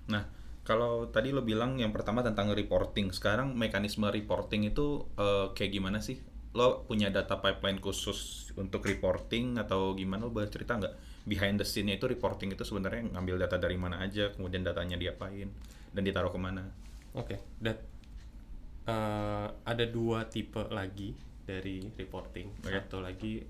Nah, 0.07 0.23
kalau 0.63 1.09
tadi 1.09 1.31
lo 1.31 1.41
bilang 1.41 1.79
yang 1.79 1.91
pertama 1.91 2.21
tentang 2.21 2.51
reporting, 2.51 3.11
sekarang 3.11 3.55
mekanisme 3.55 4.07
reporting 4.07 4.67
itu 4.67 5.07
eh, 5.15 5.51
kayak 5.55 5.71
gimana 5.73 5.99
sih? 5.99 6.19
Lo 6.57 6.81
punya 6.89 7.13
data 7.13 7.37
pipeline 7.37 7.77
khusus 7.77 8.49
untuk 8.57 8.81
reporting 8.81 9.61
atau 9.61 9.93
gimana? 9.93 10.25
Lo 10.25 10.33
boleh 10.33 10.49
cerita 10.49 10.73
nggak? 10.73 11.21
Behind 11.29 11.61
the 11.61 11.67
scene-nya 11.67 12.01
itu 12.01 12.09
reporting 12.09 12.49
itu 12.49 12.65
sebenarnya 12.65 13.13
ngambil 13.13 13.45
data 13.45 13.61
dari 13.61 13.77
mana 13.77 14.01
aja, 14.01 14.33
kemudian 14.33 14.65
datanya 14.65 14.97
diapain 14.97 15.53
dan 15.93 16.01
ditaruh 16.01 16.33
ke 16.33 16.39
mana? 16.41 16.65
Oke, 17.13 17.37
dat 17.61 17.77
eh, 18.89 19.47
ada 19.53 19.85
dua 19.85 20.25
tipe 20.25 20.65
lagi 20.73 21.13
dari 21.45 21.83
reporting. 21.93 22.57
Oke. 22.63 22.73
Satu 22.73 23.03
lagi, 23.03 23.43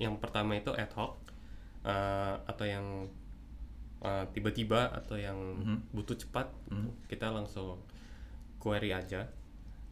yang 0.00 0.16
pertama 0.16 0.56
itu 0.56 0.72
ad 0.72 0.94
hoc 0.96 1.18
eh, 1.84 2.36
atau 2.48 2.64
yang 2.64 2.86
eh, 4.00 4.24
tiba-tiba 4.32 4.88
atau 4.96 5.20
yang 5.20 5.36
Mhm. 5.60 5.92
butuh 5.92 6.16
cepat, 6.16 6.48
Mhm. 6.72 7.10
kita 7.10 7.28
langsung 7.28 7.84
query 8.56 8.96
aja. 8.96 9.28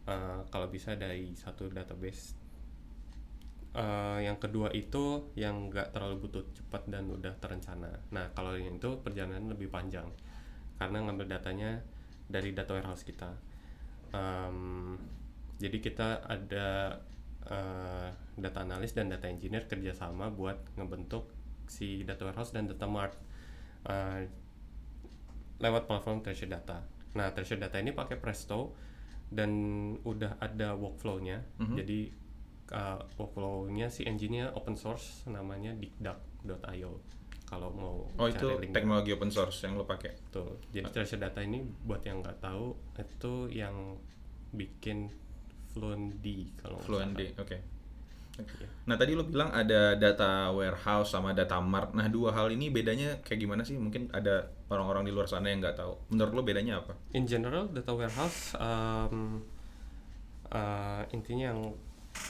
Eh, 0.09 0.41
kalau 0.49 0.71
bisa 0.73 0.97
dari 0.97 1.35
satu 1.37 1.69
database. 1.69 2.38
Eh, 3.77 4.19
yang 4.25 4.41
kedua 4.41 4.73
itu 4.73 5.29
yang 5.37 5.69
nggak 5.69 5.93
terlalu 5.93 6.25
butuh 6.25 6.45
cepat 6.57 6.89
dan 6.89 7.05
udah 7.13 7.37
terencana. 7.37 7.93
Nah, 8.11 8.33
kalau 8.33 8.57
yang 8.57 8.81
itu 8.81 8.97
perjalanan 9.05 9.45
lebih 9.53 9.69
panjang 9.69 10.09
karena 10.81 11.05
ngambil 11.05 11.27
datanya 11.29 11.85
dari 12.31 12.57
data 12.57 12.73
warehouse 12.73 13.05
kita. 13.05 13.29
Em, 14.17 14.97
jadi 15.61 15.79
kita 15.85 16.09
ada 16.25 16.97
eh, 17.45 18.09
data 18.41 18.59
analis 18.65 18.97
dan 18.97 19.13
data 19.13 19.29
engineer 19.29 19.69
kerjasama 19.69 20.33
buat 20.33 20.57
ngebentuk 20.81 21.29
si 21.69 22.09
data 22.09 22.25
warehouse 22.25 22.57
dan 22.57 22.73
data 22.73 22.89
mart 22.89 23.15
eh, 23.85 24.25
lewat 25.61 25.85
platform 25.85 26.25
Treasure 26.25 26.49
Data. 26.49 26.81
Nah, 27.21 27.31
Treasure 27.37 27.61
Data 27.61 27.77
ini 27.77 27.93
pakai 27.93 28.17
Presto 28.17 28.73
dan 29.29 29.51
udah 30.09 30.41
ada 30.41 30.73
workflow-nya. 30.73 31.45
Mhm. 31.61 31.77
Jadi 31.77 32.01
uh, 32.73 33.01
workflow-nya 33.17 33.89
si 33.89 34.05
engine-nya 34.05 34.53
open 34.55 34.77
source 34.77 35.25
namanya 35.29 35.73
digduck.io. 35.77 37.01
Kalau 37.49 37.73
mau 37.73 38.05
Oh, 38.21 38.29
cari 38.29 38.37
itu 38.37 38.49
link 38.61 38.73
teknologi 38.77 39.11
open 39.17 39.33
source 39.33 39.65
yang 39.65 39.81
lo 39.81 39.89
pakai. 39.89 40.13
Betul. 40.29 40.61
Jadi 40.69 40.85
Treasure 40.93 41.21
Data 41.21 41.41
ini 41.41 41.65
buat 41.65 42.05
yang 42.05 42.21
nggak 42.21 42.45
tahu 42.45 42.77
itu 43.01 43.35
yang 43.49 43.97
bikin 44.53 45.09
Fluentd 45.73 46.27
kalau 46.61 46.77
nggak 46.77 46.87
Fluent 46.89 47.13
salah. 47.17 47.33
D, 47.33 47.41
oke. 47.41 47.59
Iya. 48.39 48.69
Nah 48.87 48.95
tadi 48.95 49.19
lo 49.19 49.27
bilang 49.27 49.51
ada 49.51 49.99
data 49.99 50.55
warehouse 50.55 51.11
sama 51.11 51.35
data 51.35 51.59
mart. 51.59 51.91
Nah 51.97 52.07
dua 52.07 52.31
hal 52.31 52.55
ini 52.55 52.71
bedanya 52.71 53.19
kayak 53.27 53.41
gimana 53.43 53.67
sih? 53.67 53.75
Mungkin 53.75 54.15
ada 54.15 54.47
orang-orang 54.71 55.09
di 55.09 55.13
luar 55.13 55.27
sana 55.27 55.51
yang 55.51 55.59
nggak 55.59 55.75
tahu. 55.75 55.99
Menurut 56.15 56.33
lo 56.37 56.43
bedanya 56.47 56.85
apa? 56.85 56.95
In 57.17 57.27
general 57.27 57.67
data 57.73 57.91
warehouse 57.91 58.55
um, 58.61 59.43
uh, 60.55 61.03
intinya 61.11 61.51
yang 61.51 61.61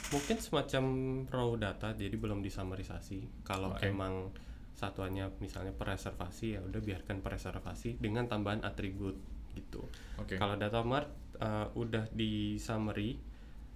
mungkin 0.09 0.37
semacam 0.41 0.83
raw 1.29 1.49
data 1.55 1.93
jadi 1.93 2.15
belum 2.17 2.41
disummarisasi. 2.41 3.45
Kalau 3.45 3.77
Oke. 3.77 3.89
emang 3.89 4.33
satuannya 4.73 5.27
misalnya 5.43 5.75
preservasi 5.75 6.55
ya 6.55 6.63
udah 6.63 6.79
biarkan 6.79 7.19
preservasi 7.19 7.99
dengan 7.99 8.25
tambahan 8.31 8.63
atribut 8.63 9.19
gitu. 9.53 9.83
Oke. 10.17 10.39
Kalau 10.39 10.55
data 10.55 10.79
mart 10.81 11.11
uh, 11.43 11.67
udah 11.75 12.07
di 12.15 12.55
summary 12.57 13.19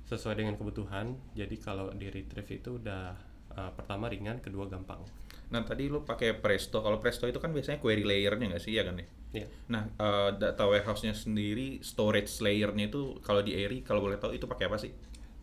sesuai 0.08 0.40
dengan 0.40 0.56
kebutuhan. 0.56 1.16
Jadi 1.36 1.56
kalau 1.60 1.92
di 1.92 2.08
retrieve 2.08 2.60
itu 2.60 2.80
udah 2.80 3.16
uh, 3.56 3.72
pertama 3.76 4.08
ringan, 4.12 4.40
kedua 4.40 4.68
gampang. 4.68 5.04
Nah 5.54 5.62
tadi 5.62 5.86
lo 5.86 6.02
pakai 6.02 6.34
Presto. 6.34 6.82
Kalau 6.82 6.98
Presto 6.98 7.30
itu 7.30 7.38
kan 7.38 7.54
biasanya 7.54 7.78
query 7.78 8.02
layernya 8.02 8.58
nggak 8.58 8.64
sih 8.64 8.74
ya 8.74 8.84
kan 8.90 8.98
ya? 8.98 9.08
Iya. 9.34 9.48
Nah 9.70 9.86
eh, 9.86 10.30
data 10.42 10.66
warehouse-nya 10.66 11.14
sendiri, 11.14 11.78
storage 11.86 12.42
layer-nya 12.42 12.90
itu 12.90 13.22
kalau 13.22 13.46
di 13.46 13.54
Airy 13.54 13.86
kalau 13.86 14.02
boleh 14.02 14.18
tahu 14.18 14.34
itu 14.34 14.50
pakai 14.50 14.66
apa 14.66 14.82
sih? 14.82 14.90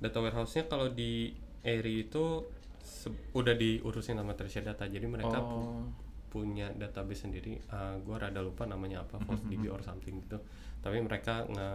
Data 0.00 0.18
warehouse-nya 0.18 0.64
kalau 0.64 0.88
di 0.88 1.30
Airy 1.60 2.08
itu 2.08 2.48
se- 2.80 3.12
udah 3.30 3.52
diurusin 3.52 4.16
sama 4.16 4.32
Treasure 4.32 4.64
Data. 4.64 4.84
Jadi 4.84 5.04
mereka 5.04 5.38
pu- 5.38 5.60
Oh. 5.60 5.84
punya 6.30 6.70
database 6.70 7.26
sendiri. 7.26 7.58
Uh, 7.68 7.98
gua 8.00 8.22
rada 8.22 8.38
lupa 8.38 8.62
namanya 8.64 9.02
apa, 9.02 9.18
ForceDB 9.18 9.66
or 9.66 9.82
something 9.82 10.14
gitu. 10.18 10.38
Tapi 10.78 10.98
mereka 10.98 11.44
nge 11.44 11.70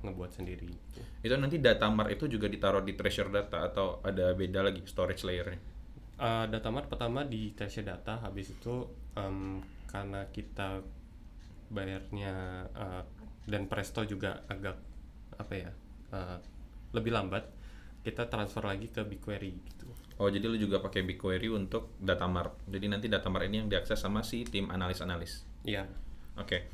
ngebuat 0.00 0.30
sendiri. 0.32 0.66
gitu. 0.66 1.00
Itu 1.22 1.34
nanti 1.36 1.56
data 1.56 1.86
mart 1.88 2.10
itu 2.10 2.26
juga 2.26 2.44
ditaruh 2.46 2.80
di 2.80 2.92
treasure 2.92 3.28
data 3.28 3.64
atau 3.64 4.00
ada 4.00 4.32
beda 4.32 4.60
lagi 4.60 4.82
storage 4.84 5.22
layer-nya? 5.22 5.60
Uh, 6.16 6.44
data 6.46 6.68
mart 6.68 6.84
pertama 6.84 7.24
di 7.24 7.52
Treasure 7.52 7.80
Data, 7.86 8.20
habis 8.20 8.50
itu 8.50 8.84
em, 9.14 9.56
karena 9.86 10.28
kita 10.28 10.84
bayarnya 11.68 12.34
uh, 12.72 13.02
dan 13.46 13.64
Presto 13.66 14.02
juga 14.02 14.42
agak 14.46 14.76
apa 15.36 15.54
ya 15.54 15.70
uh, 16.12 16.36
lebih 16.90 17.14
lambat, 17.14 17.46
kita 18.00 18.26
transfer 18.32 18.64
lagi 18.64 18.88
ke 18.88 19.04
BigQuery 19.04 19.52
gitu. 19.52 19.88
Oh 20.20 20.28
jadi 20.28 20.44
lu 20.48 20.56
juga 20.56 20.80
pakai 20.80 21.04
BigQuery 21.04 21.48
untuk 21.52 21.96
data 22.00 22.28
mart. 22.28 22.56
Jadi 22.68 22.86
nanti 22.88 23.06
data 23.08 23.28
mart 23.32 23.48
ini 23.48 23.64
yang 23.64 23.68
diakses 23.72 24.00
sama 24.00 24.20
si 24.20 24.44
tim 24.44 24.68
analis-analis. 24.68 25.44
Iya. 25.64 25.84
Oke. 26.36 26.68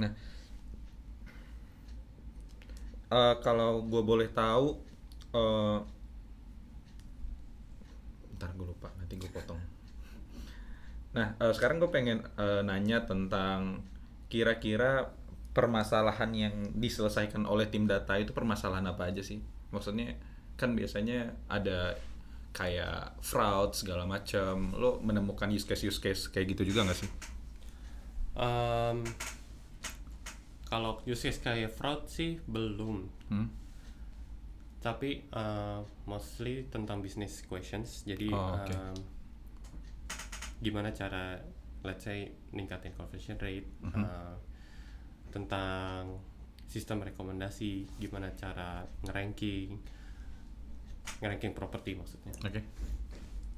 Nah, 0.00 0.12
eh, 3.08 3.34
kalau 3.40 3.84
gue 3.84 4.02
boleh 4.04 4.28
tahu, 4.32 4.80
eh, 5.32 5.78
ntar 8.36 8.50
gue 8.56 8.66
lupa, 8.68 8.92
nanti 9.00 9.14
gue 9.16 9.30
potong. 9.32 9.60
Nah, 11.14 11.38
eh, 11.38 11.52
sekarang 11.54 11.78
gue 11.78 11.88
pengen 11.88 12.26
eh, 12.36 12.60
nanya 12.66 13.06
tentang 13.06 13.86
kira-kira 14.28 15.14
permasalahan 15.54 16.34
yang 16.34 16.54
diselesaikan 16.74 17.46
oleh 17.46 17.70
tim 17.70 17.86
data 17.86 18.18
itu 18.18 18.34
permasalahan 18.34 18.90
apa 18.90 19.08
aja 19.08 19.22
sih? 19.22 19.38
Maksudnya 19.70 20.18
kan 20.54 20.72
biasanya 20.72 21.34
ada 21.48 21.98
kayak 22.52 23.18
fraud 23.20 23.74
segala 23.74 24.06
macam. 24.06 24.70
Lo 24.72 25.02
menemukan 25.02 25.50
use 25.50 25.66
case 25.66 25.82
use 25.84 25.98
case 25.98 26.30
kayak 26.30 26.54
gitu 26.54 26.70
juga 26.70 26.86
nggak 26.86 26.98
sih? 26.98 27.10
Em, 28.34 29.02
kalau 30.64 31.02
use 31.04 31.26
case 31.26 31.38
kayak 31.38 31.70
fraud 31.70 32.06
sih 32.06 32.38
belum, 32.46 33.10
Hmm? 33.30 33.48
tapi 34.78 35.24
eh, 35.24 35.80
mostly 36.04 36.66
tentang 36.68 37.00
business 37.00 37.42
questions. 37.42 38.02
Jadi 38.04 38.30
Oh, 38.30 38.58
oke. 38.58 38.70
em, 38.70 38.96
gimana 40.60 40.90
cara, 40.90 41.38
let's 41.82 42.04
say 42.04 42.30
ningkatin 42.52 42.94
conversion 42.94 43.36
rate, 43.36 43.66
Mhm. 43.82 44.02
eh, 44.02 44.36
tentang 45.30 46.22
sistem 46.64 47.02
rekomendasi, 47.02 47.86
gimana 47.98 48.30
cara 48.34 48.82
ngeranking, 49.02 49.78
ngeranking 51.20 51.54
properti 51.56 51.96
maksudnya. 51.96 52.32
Oke. 52.44 52.60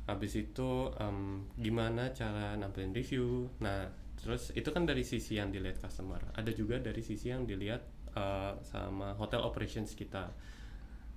Habis 0.06 0.32
itu 0.38 0.70
em, 1.02 1.42
gimana 1.58 2.14
cara 2.14 2.54
nampilin 2.54 2.94
review. 2.94 3.50
Nah, 3.58 3.90
terus 4.18 4.54
itu 4.54 4.70
kan 4.70 4.86
dari 4.86 5.02
sisi 5.02 5.34
yang 5.38 5.50
dilihat 5.50 5.82
customer. 5.82 6.22
Ada 6.38 6.54
juga 6.54 6.78
dari 6.78 7.02
sisi 7.02 7.30
yang 7.34 7.42
dilihat 7.42 7.82
eh, 8.14 8.54
sama 8.62 9.18
hotel 9.18 9.42
operations 9.42 9.98
kita. 9.98 10.30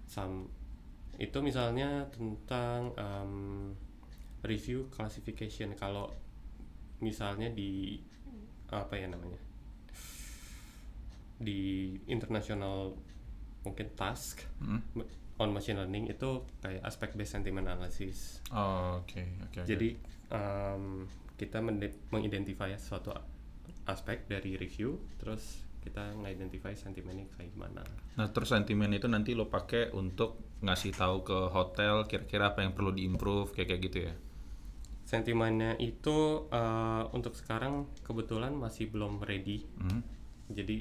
Sam 0.10 0.50
itu 1.22 1.38
misalnya 1.46 2.10
tentang 2.10 2.96
em, 2.98 3.34
review 4.42 4.90
classification. 4.90 5.78
Kalau 5.78 6.10
misalnya 7.06 7.54
di 7.54 8.02
apa 8.74 8.98
ya 8.98 9.06
namanya? 9.06 9.38
Di 11.40 11.94
international 12.10 12.98
mungkin 13.62 13.88
task 13.94 14.48
Hmm? 14.60 14.82
On 15.40 15.56
machine 15.56 15.80
learning 15.80 16.12
itu 16.12 16.44
kayak 16.60 16.84
aspek 16.84 17.16
based 17.16 17.40
sentiment 17.40 17.66
analysis. 17.66 18.44
Oh, 18.52 19.00
oke, 19.02 19.24
oke, 19.48 19.64
oke. 19.64 19.68
Jadi 19.68 19.96
um, 20.36 21.08
kita 21.40 21.64
mengidentify 22.12 22.76
suatu 22.76 23.16
aspek 23.88 24.28
dari 24.28 24.60
review, 24.60 25.00
terus 25.18 25.64
kita 25.80 26.12
ngidentify 26.20 26.76
sentimennya 26.76 27.26
kayak 27.34 27.56
gimana. 27.56 27.82
Nah, 28.20 28.28
terus 28.36 28.52
sentimen 28.52 28.92
itu 28.92 29.08
nanti 29.08 29.32
lo 29.32 29.48
pakai 29.48 29.96
untuk 29.96 30.60
ngasih 30.60 30.92
tahu 30.92 31.24
ke 31.24 31.40
hotel 31.56 32.04
kira-kira 32.04 32.52
apa 32.52 32.68
yang 32.68 32.76
perlu 32.76 32.92
diimprove 32.92 33.56
kayak 33.56 33.68
kayak 33.72 33.82
gitu 33.88 34.00
ya. 34.12 34.14
Sentimennya 35.08 35.80
itu 35.80 36.46
uh, 36.52 37.08
untuk 37.16 37.34
sekarang 37.34 37.90
kebetulan 38.04 38.54
masih 38.54 38.92
belum 38.92 39.24
ready. 39.24 39.66
Mhm. 39.80 40.02
Jadi 40.52 40.78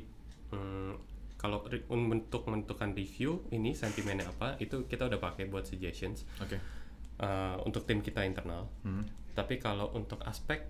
mm, 0.53 0.93
kalau 1.39 1.63
untuk 1.95 2.43
menentukan 2.51 2.93
review 2.99 3.47
ini 3.55 3.71
sentimennya 3.71 4.27
apa 4.27 4.59
itu 4.59 4.91
kita 4.91 5.07
udah 5.07 5.23
pakai 5.23 5.47
buat 5.47 5.63
suggestions 5.65 6.27
Oke. 6.43 6.59
uh, 7.23 7.57
untuk 7.63 7.87
tim 7.87 8.03
kita 8.03 8.27
internal. 8.27 8.67
Mhm. 8.83 9.33
Tapi 9.39 9.63
kalau 9.63 9.95
untuk 9.95 10.19
aspek 10.27 10.67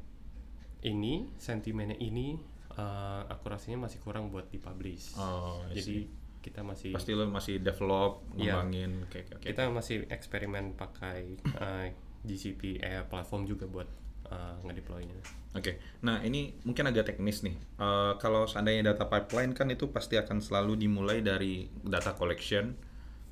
ini 0.85 1.33
sentimennya 1.41 1.97
ini 1.97 2.37
uh, 2.77 3.25
akurasinya 3.33 3.89
masih 3.89 3.99
kurang 4.05 4.29
buat 4.29 4.53
dipublish. 4.53 5.17
Oh, 5.17 5.65
Jadi 5.73 6.05
kita 6.45 6.61
masih 6.63 6.95
pasti 6.95 7.17
lo 7.17 7.27
masih 7.27 7.59
develop, 7.65 8.23
Iya. 8.39 8.61
ngembangin 8.63 9.09
kayak 9.11 9.25
kayak. 9.27 9.43
kita 9.43 9.63
masih 9.73 10.07
eksperimen 10.07 10.79
pakai 10.79 11.35
uh, 11.59 11.89
GCP 12.23 12.79
eh, 12.79 13.03
platform 13.09 13.49
juga 13.49 13.65
buat 13.67 13.89
uh, 14.30 14.56
ngedeploynya. 14.64 15.38
Oke, 15.56 15.80
nah 16.04 16.20
ini 16.20 16.54
mungkin 16.62 16.87
agak 16.92 17.11
teknis 17.14 17.40
nih. 17.40 17.56
Eh, 17.56 18.12
kalau 18.20 18.44
seandainya 18.44 18.92
data 18.92 19.08
pipeline 19.08 19.56
kan 19.56 19.66
itu 19.73 19.88
pasti 19.88 20.20
akan 20.20 20.44
selalu 20.44 20.76
dimulai 20.76 21.25
dari 21.25 21.66
data 21.82 22.12
collection, 22.12 22.76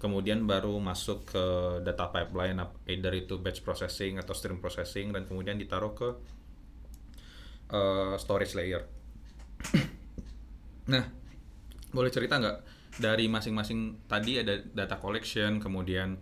kemudian 0.01 0.49
baru 0.49 0.81
masuk 0.81 1.29
ke 1.29 1.45
data 1.85 2.09
pipeline, 2.09 2.57
either 2.89 3.13
itu 3.13 3.37
batch 3.37 3.61
processing 3.61 4.17
atau 4.17 4.33
stream 4.33 4.65
processing, 4.65 5.13
dan 5.13 5.29
kemudian 5.29 5.61
ditaruh 5.61 5.93
ke 5.93 6.09
eh, 7.71 8.15
storage 8.17 8.57
layer. 8.57 8.89
nah, 10.93 11.05
boleh 11.93 12.11
cerita 12.11 12.41
nggak 12.41 12.59
dari 12.97 13.29
masing-masing 13.29 14.09
tadi 14.09 14.41
ada 14.41 14.57
data 14.57 14.97
collection, 14.97 15.61
kemudian 15.61 16.17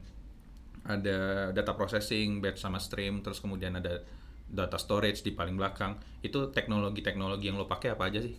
ada 0.85 1.49
data 1.55 1.73
processing, 1.73 2.43
batch 2.43 2.61
sama 2.61 2.83
stream, 2.83 3.23
terus 3.23 3.39
kemudian 3.39 3.79
ada 3.79 4.05
data 4.49 4.79
storage 4.79 5.25
di 5.25 5.33
paling 5.33 5.57
belakang. 5.59 5.99
Itu 6.21 6.53
teknologi-teknologi 6.53 7.51
yang 7.51 7.59
lo 7.61 7.67
pakai 7.67 7.97
apa 7.97 8.09
aja 8.09 8.23
sih? 8.23 8.35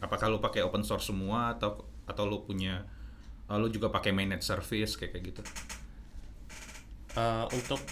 Apakah 0.00 0.32
lo 0.32 0.38
pakai 0.40 0.64
open 0.64 0.82
source 0.82 1.12
semua 1.12 1.56
atau 1.56 1.84
atau 2.08 2.24
lo 2.26 2.42
punya 2.42 2.82
eh, 3.46 3.58
lo 3.58 3.68
juga 3.68 3.92
pakai 3.92 4.10
managed 4.10 4.46
service 4.46 4.96
kayak 4.96 5.16
kayak 5.16 5.24
gitu? 5.34 5.42
Uh, 7.18 7.42
untuk 7.50 7.82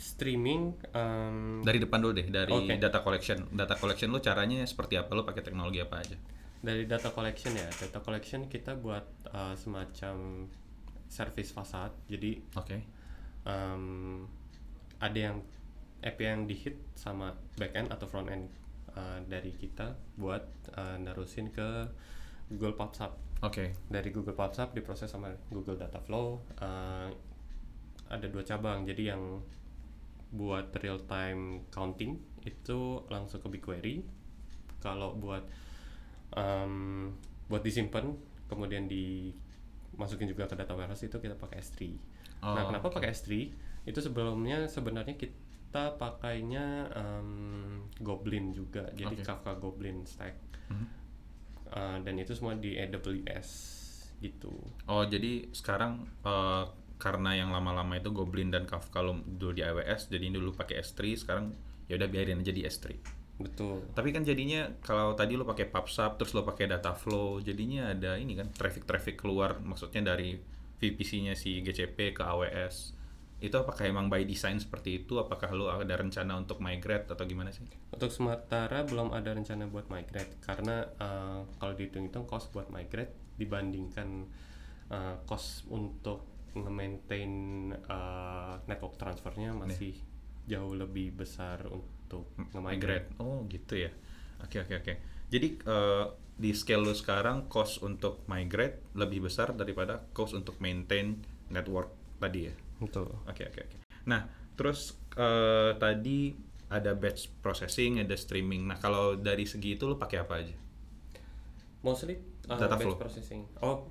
streaming 0.00 0.72
um, 0.96 1.60
Dari 1.60 1.76
depan 1.76 2.00
dulu 2.00 2.16
deh, 2.16 2.28
dari 2.28 2.52
Oke. 2.52 2.80
data 2.80 3.04
collection. 3.04 3.48
Data 3.52 3.76
collection 3.76 4.08
lo 4.12 4.20
caranya 4.24 4.64
seperti 4.64 4.96
apa? 4.96 5.12
Lo 5.12 5.28
pakai 5.28 5.44
teknologi 5.44 5.80
apa 5.80 6.00
aja? 6.00 6.16
dari 6.60 6.84
data 6.84 7.08
collection 7.08 7.56
ya 7.56 7.68
data 7.72 8.04
collection 8.04 8.44
kita 8.44 8.76
buat 8.76 9.04
uh, 9.32 9.56
semacam 9.56 10.44
service 11.08 11.56
fasad 11.56 11.90
jadi 12.04 12.36
Oke. 12.54 12.84
um, 13.48 14.28
ada 15.00 15.18
yang 15.32 15.40
API 16.00 16.24
yang 16.32 16.42
di 16.48 16.56
hit 16.56 16.76
sama 16.96 17.36
backend 17.56 17.92
atau 17.92 18.08
front 18.08 18.28
end 18.32 18.48
uh, 18.96 19.20
dari 19.28 19.52
kita 19.52 19.96
buat 20.16 20.42
uh, 20.76 20.96
narusin 21.00 21.52
ke 21.52 21.86
Google 22.50 22.74
PubSub 22.74 23.12
Oke. 23.44 23.72
dari 23.88 24.08
Google 24.10 24.34
PubSub 24.34 24.72
diproses 24.74 25.12
sama 25.12 25.30
Google 25.52 25.76
Data 25.76 26.00
Flow 26.02 26.40
uh, 26.60 27.08
ada 28.10 28.26
dua 28.26 28.42
cabang. 28.42 28.82
Jadi 28.82 29.06
yang 29.06 29.38
buat 30.34 30.74
real 30.82 30.98
time 31.06 31.66
counting 31.70 32.18
itu 32.42 33.06
langsung 33.06 33.38
ke 33.38 33.48
BigQuery. 33.50 34.02
Kalau 34.82 35.14
buat 35.14 35.46
um, 36.34 37.10
buat 37.50 37.62
disimpan 37.62 38.14
kemudian 38.46 38.86
dimasukin 38.86 40.26
juga 40.30 40.46
ke 40.46 40.54
data 40.58 40.74
warehouse 40.74 41.06
itu 41.06 41.18
kita 41.18 41.34
pakai 41.38 41.58
S3 41.62 41.78
nah 42.40 42.64
Oh, 42.64 42.72
kenapa 42.72 42.88
oke. 42.88 42.96
pakai 42.98 43.12
S3 43.12 43.30
itu 43.84 43.98
sebelumnya 44.00 44.64
sebenarnya 44.64 45.12
kita 45.18 45.34
pakainya 45.70 46.90
um, 46.98 47.86
Goblin 48.02 48.50
juga 48.50 48.90
jadi 48.90 49.14
Oke. 49.14 49.22
Kafka 49.22 49.54
Goblin 49.58 50.02
stack 50.02 50.50
Mhm. 50.70 50.86
Uh, 51.70 51.98
dan 52.02 52.14
itu 52.18 52.34
semua 52.34 52.54
di 52.54 52.78
AWS 52.78 53.50
gitu. 54.22 54.54
Oh 54.86 55.02
jadi 55.02 55.48
sekarang 55.50 56.06
eh, 56.22 56.64
karena 57.00 57.32
yang 57.32 57.50
lama-lama 57.50 57.96
itu 57.96 58.12
Goblin 58.12 58.52
dan 58.52 58.68
Kafka 58.68 59.00
lo 59.00 59.16
dulu 59.24 59.56
di 59.56 59.64
AWS, 59.64 60.12
jadi 60.12 60.28
dulu 60.28 60.52
pakai 60.52 60.84
S3, 60.84 61.00
sekarang 61.16 61.56
ya 61.88 61.96
udah 61.96 62.08
biarin 62.12 62.44
aja 62.44 62.52
di 62.52 62.62
S3. 62.62 62.86
Betul. 63.40 63.88
Tapi 63.96 64.12
kan 64.12 64.20
jadinya 64.20 64.68
kalau 64.84 65.16
tadi 65.16 65.32
lo 65.32 65.48
pakai 65.48 65.72
PubSub 65.72 66.20
terus 66.20 66.36
lo 66.36 66.44
pakai 66.44 66.68
data 66.68 66.92
flow, 66.92 67.40
jadinya 67.40 67.96
ada 67.96 68.20
ini 68.20 68.36
kan 68.36 68.52
traffic-traffic 68.52 69.16
keluar 69.16 69.56
maksudnya 69.64 70.12
dari 70.12 70.36
VPC-nya 70.76 71.32
si 71.32 71.64
GCP 71.64 72.12
ke 72.12 72.20
AWS. 72.20 72.99
Itu 73.40 73.56
apakah 73.56 73.88
emang 73.88 74.12
by 74.12 74.28
design 74.28 74.60
seperti 74.60 75.04
itu? 75.04 75.16
Apakah 75.16 75.50
lo 75.56 75.72
ada 75.72 75.96
rencana 75.96 76.36
untuk 76.36 76.60
migrate 76.60 77.08
atau 77.08 77.24
gimana 77.24 77.50
sih? 77.50 77.64
Untuk 77.90 78.12
sementara 78.12 78.84
belum 78.84 79.16
ada 79.16 79.32
rencana 79.32 79.64
buat 79.66 79.88
migrate 79.88 80.36
karena 80.44 80.84
uh, 81.00 81.48
kalau 81.56 81.72
dihitung-hitung 81.72 82.28
cost 82.28 82.52
buat 82.52 82.68
migrate 82.68 83.16
dibandingkan 83.40 84.28
uh, 84.92 85.16
cost 85.24 85.64
untuk 85.72 86.28
nge-maintain 86.52 87.32
uh, 87.88 88.60
network 88.68 89.00
transfernya 89.00 89.56
masih 89.56 89.96
jauh 90.50 90.74
lebih 90.74 91.14
besar 91.14 91.62
untuk 91.70 92.28
nge-migrate. 92.36 93.08
Migrate. 93.16 93.22
Oh 93.22 93.46
gitu 93.48 93.74
ya. 93.88 93.90
Oke 94.44 94.60
oke 94.64 94.74
oke. 94.82 94.94
Jadi 95.30 95.48
eh, 95.62 96.06
di 96.40 96.50
scale 96.56 96.82
lo 96.82 96.94
sekarang 96.96 97.46
cost 97.46 97.84
untuk 97.86 98.26
migrate 98.26 98.82
lebih 98.98 99.30
besar 99.30 99.54
daripada 99.54 100.02
cost 100.10 100.34
untuk 100.34 100.58
maintain 100.58 101.20
network 101.52 101.92
tadi 102.18 102.50
ya? 102.50 102.54
Betul. 102.80 103.08
Oke 103.28 103.44
oke 103.46 103.60
oke. 103.60 103.76
Nah 104.08 104.26
terus 104.56 104.96
eh, 105.16 105.72
tadi 105.76 106.32
ada 106.70 106.94
batch 106.94 107.42
processing, 107.42 107.98
ada 107.98 108.14
streaming. 108.14 108.64
Nah 108.64 108.78
kalau 108.78 109.18
dari 109.18 109.42
segi 109.42 109.74
itu 109.74 109.84
lo 109.90 109.98
pakai 109.98 110.18
apa 110.22 110.34
aja? 110.38 110.56
Mostly 111.82 112.14
uh, 112.46 112.56
Data 112.56 112.78
batch 112.78 112.86
flow. 112.86 112.96
processing. 112.96 113.42
Oh, 113.58 113.90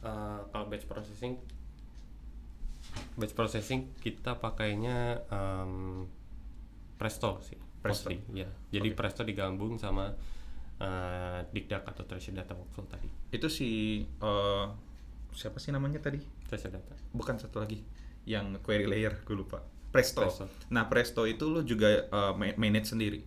uh, 0.00 0.40
kalau 0.48 0.66
batch 0.72 0.88
processing, 0.88 1.36
batch 3.20 3.34
processing 3.36 3.92
kita 4.00 4.40
pakainya 4.40 5.20
um, 5.28 6.08
Presto 6.96 7.38
sih. 7.44 7.60
Presto. 7.78 8.10
mostly, 8.10 8.18
ya. 8.34 8.48
Jadi 8.74 8.90
Oke. 8.90 8.96
Presto 8.98 9.22
digabung 9.22 9.78
sama 9.78 10.10
uh, 10.82 11.38
Digdak 11.54 11.86
atau 11.86 12.02
Treasure 12.08 12.34
Data 12.34 12.56
Workflow 12.56 12.90
tadi. 12.90 13.06
Itu 13.30 13.46
si 13.46 14.02
eh, 14.02 14.66
siapa 15.30 15.62
sih 15.62 15.70
namanya 15.70 16.02
tadi? 16.02 16.18
Treasure 16.48 16.74
Data. 16.74 16.98
Bukan 17.14 17.38
satu 17.38 17.62
lagi 17.62 17.78
yang 18.28 18.60
query 18.60 18.84
layer, 18.84 19.24
gue 19.24 19.32
lupa. 19.32 19.64
Presto. 19.88 20.20
Presto. 20.20 20.44
Nah 20.68 20.84
Presto 20.84 21.24
itu 21.24 21.48
lo 21.48 21.64
juga 21.64 21.88
ma- 22.36 22.56
manage 22.60 22.92
sendiri. 22.92 23.24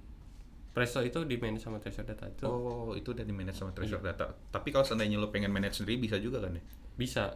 Presto 0.71 1.01
itu 1.01 1.25
di 1.27 1.35
manage 1.35 1.65
sama 1.65 1.81
Treasure 1.81 2.07
Data 2.07 2.29
itu 2.29 2.45
Oh, 2.47 2.93
itu 2.95 3.11
udah 3.11 3.25
di 3.25 3.33
manage 3.35 3.59
sama 3.59 3.73
Treasure 3.73 3.99
Iya. 3.99 4.13
Data. 4.15 4.31
Tapi 4.31 4.69
kalau 4.69 4.85
seandainya 4.85 5.19
lo 5.19 5.27
pengen 5.27 5.51
manage 5.51 5.81
sendiri 5.81 5.99
bisa 5.99 6.15
juga 6.15 6.39
kan 6.39 6.55
ya? 6.55 6.63
bisa 6.95 7.35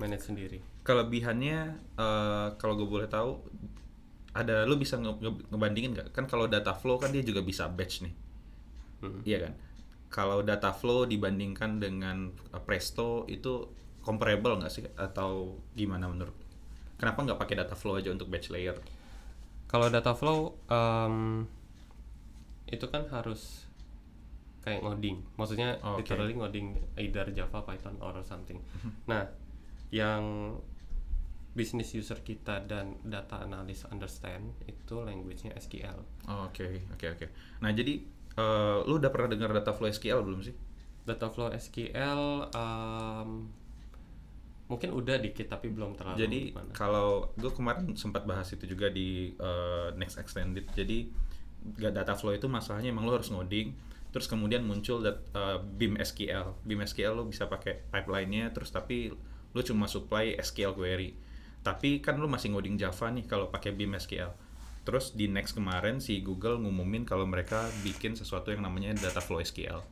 manage 0.00 0.24
sendiri. 0.26 0.58
Kelebihannya 0.82 1.58
eh, 1.96 2.48
kalau 2.56 2.74
gue 2.76 2.88
boleh 2.88 3.08
tahu 3.08 3.40
ada 4.32 4.62
lo 4.64 4.76
bisa 4.76 4.96
nge- 4.96 5.18
nge- 5.20 5.44
ngebandingin 5.52 5.90
nggak? 5.96 6.08
Kan 6.12 6.24
kalau 6.24 6.46
data 6.46 6.72
flow 6.72 6.96
kan 6.96 7.12
dia 7.12 7.20
juga 7.20 7.40
bisa 7.40 7.68
batch 7.68 8.04
nih. 8.04 8.14
Hmm. 9.00 9.20
Iya 9.24 9.38
kan? 9.48 9.52
Kalau 10.10 10.42
data 10.42 10.74
flow 10.74 11.06
dibandingkan 11.06 11.78
dengan 11.78 12.28
eh, 12.32 12.60
Presto 12.60 13.24
itu 13.24 13.68
comparable 14.00 14.56
nggak 14.56 14.72
sih 14.72 14.84
atau 14.96 15.56
gimana 15.72 16.08
menurut? 16.08 16.34
Kenapa 16.96 17.24
nggak 17.24 17.40
pakai 17.40 17.56
data 17.60 17.74
flow 17.74 17.96
aja 17.96 18.12
untuk 18.12 18.28
batch 18.28 18.52
layer? 18.52 18.76
Kalau 19.66 19.86
data 19.88 20.12
flow 20.12 20.58
um, 20.66 21.46
itu 22.66 22.86
kan 22.86 23.06
harus 23.08 23.64
kayak 24.60 24.84
ngoding. 24.84 25.24
Maksudnya 25.34 25.80
Oh, 25.80 25.96
Oke. 25.96 26.04
literally 26.04 26.36
ngoding 26.36 26.76
either 27.00 27.24
Java, 27.32 27.64
Python 27.64 27.96
or 27.98 28.12
something. 28.20 28.60
nah, 29.08 29.24
yang 29.88 30.54
business 31.50 31.90
user 31.90 32.20
kita 32.22 32.62
dan 32.62 32.94
data 33.02 33.42
analyst 33.42 33.88
understand 33.90 34.54
itu 34.70 35.02
language-nya 35.02 35.50
SQL. 35.56 35.98
Oh, 36.30 36.46
Oke, 36.46 36.86
oke, 36.94 37.06
oke. 37.10 37.26
Nah 37.58 37.74
jadi 37.74 37.98
eh, 38.36 38.78
lu 38.86 39.02
udah 39.02 39.10
pernah 39.10 39.34
dengar 39.34 39.50
data 39.50 39.74
flow 39.74 39.90
SQL 39.90 40.22
belum 40.22 40.46
sih? 40.46 40.54
Data 41.02 41.26
flow 41.26 41.50
SQL 41.50 42.52
um, 42.54 43.50
mungkin 44.70 44.94
udah 44.94 45.18
dikit 45.18 45.50
tapi 45.50 45.74
belum 45.74 45.98
terlalu 45.98 46.16
Jadi 46.22 46.40
gimana. 46.54 46.70
kalau 46.70 47.34
gue 47.34 47.50
kemarin 47.50 47.90
sempat 47.98 48.22
bahas 48.22 48.46
itu 48.54 48.70
juga 48.70 48.86
di 48.86 49.34
uh, 49.42 49.90
Next 49.98 50.14
Extended. 50.22 50.70
Jadi 50.70 51.10
data 51.90 52.14
flow 52.14 52.32
itu 52.38 52.46
masalahnya 52.46 52.94
emang 52.94 53.10
lo 53.10 53.18
harus 53.18 53.34
ngoding, 53.34 53.74
terus 54.14 54.30
kemudian 54.30 54.62
muncul 54.62 55.02
dat, 55.02 55.26
uh, 55.34 55.58
BIM 55.58 55.98
SQL. 55.98 56.54
BIM 56.62 56.86
SQL 56.86 57.18
lo 57.18 57.26
bisa 57.26 57.50
pakai 57.50 57.82
pipeline-nya, 57.90 58.54
terus 58.54 58.70
tapi 58.70 59.10
lu 59.50 59.60
cuma 59.66 59.90
supply 59.90 60.38
SQL 60.38 60.78
query. 60.78 61.18
Tapi 61.60 62.00
kan 62.00 62.16
lu 62.16 62.30
masih 62.30 62.54
ngoding 62.54 62.78
Java 62.80 63.10
nih 63.12 63.26
kalau 63.26 63.52
pakai 63.52 63.74
Beam 63.76 63.92
SQL. 63.98 64.32
Terus 64.80 65.12
di 65.12 65.28
next 65.28 65.52
kemarin 65.52 66.00
si 66.00 66.24
Google 66.24 66.56
ngumumin 66.56 67.04
kalau 67.04 67.28
mereka 67.28 67.68
bikin 67.84 68.16
sesuatu 68.16 68.48
yang 68.48 68.64
namanya 68.64 68.96
data 68.96 69.20
flow 69.20 69.42
SQL. 69.42 69.84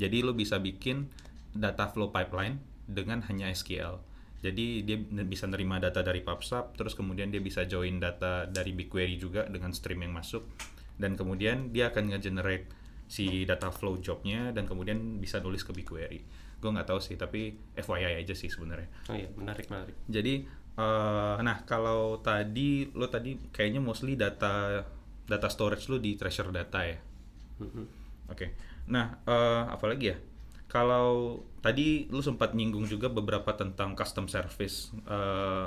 Jadi 0.00 0.24
lu 0.24 0.32
bisa 0.32 0.56
bikin 0.56 1.12
data 1.52 1.92
flow 1.92 2.08
pipeline 2.08 2.56
dengan 2.88 3.20
hanya 3.28 3.52
SQL. 3.52 4.09
Jadi 4.40 4.88
dia 4.88 4.96
bisa 5.28 5.44
nerima 5.44 5.76
data 5.76 6.00
dari 6.00 6.24
PubSub, 6.24 6.72
terus 6.72 6.96
kemudian 6.96 7.28
dia 7.28 7.44
bisa 7.44 7.68
join 7.68 8.00
data 8.00 8.48
dari 8.48 8.72
BigQuery 8.72 9.20
juga 9.20 9.44
dengan 9.44 9.76
stream 9.76 10.00
yang 10.00 10.16
masuk, 10.16 10.48
dan 10.96 11.12
kemudian 11.12 11.68
dia 11.72 11.92
akan 11.92 12.16
nge-generate 12.16 12.72
si 13.10 13.42
data 13.42 13.74
flow 13.74 13.98
jobnya 13.98 14.54
dan 14.54 14.70
kemudian 14.70 15.18
bisa 15.18 15.42
nulis 15.42 15.60
ke 15.66 15.74
BigQuery. 15.76 16.20
Gue 16.62 16.70
nggak 16.70 16.88
tahu 16.88 17.00
sih, 17.02 17.20
tapi 17.20 17.52
FYI 17.76 18.22
aja 18.22 18.32
sih 18.32 18.48
sebenarnya. 18.48 18.88
Oh 19.10 19.16
iya, 19.18 19.28
menarik 19.36 19.66
menarik. 19.68 19.96
Jadi, 20.08 20.46
eh, 20.78 21.36
nah 21.42 21.56
kalau 21.68 22.22
tadi 22.24 22.88
lo 22.96 23.10
tadi 23.10 23.36
kayaknya 23.50 23.82
mostly 23.82 24.14
data 24.16 24.86
data 25.26 25.48
storage 25.52 25.90
lo 25.92 26.00
di 26.00 26.16
treasure 26.16 26.48
data 26.48 26.80
ya. 26.86 26.98
Mhm. 27.60 27.84
Oke. 28.30 28.46
Nah, 28.88 29.20
eh, 29.26 29.62
apa 29.68 29.84
lagi 29.90 30.14
ya? 30.14 30.16
Kalau 30.70 31.42
tadi 31.60 32.08
lu 32.08 32.20
sempat 32.20 32.56
nyinggung 32.56 32.88
juga 32.88 33.08
beberapa 33.08 33.52
tentang 33.56 33.92
custom 33.94 34.26
service, 34.26 34.90
eh, 35.06 35.66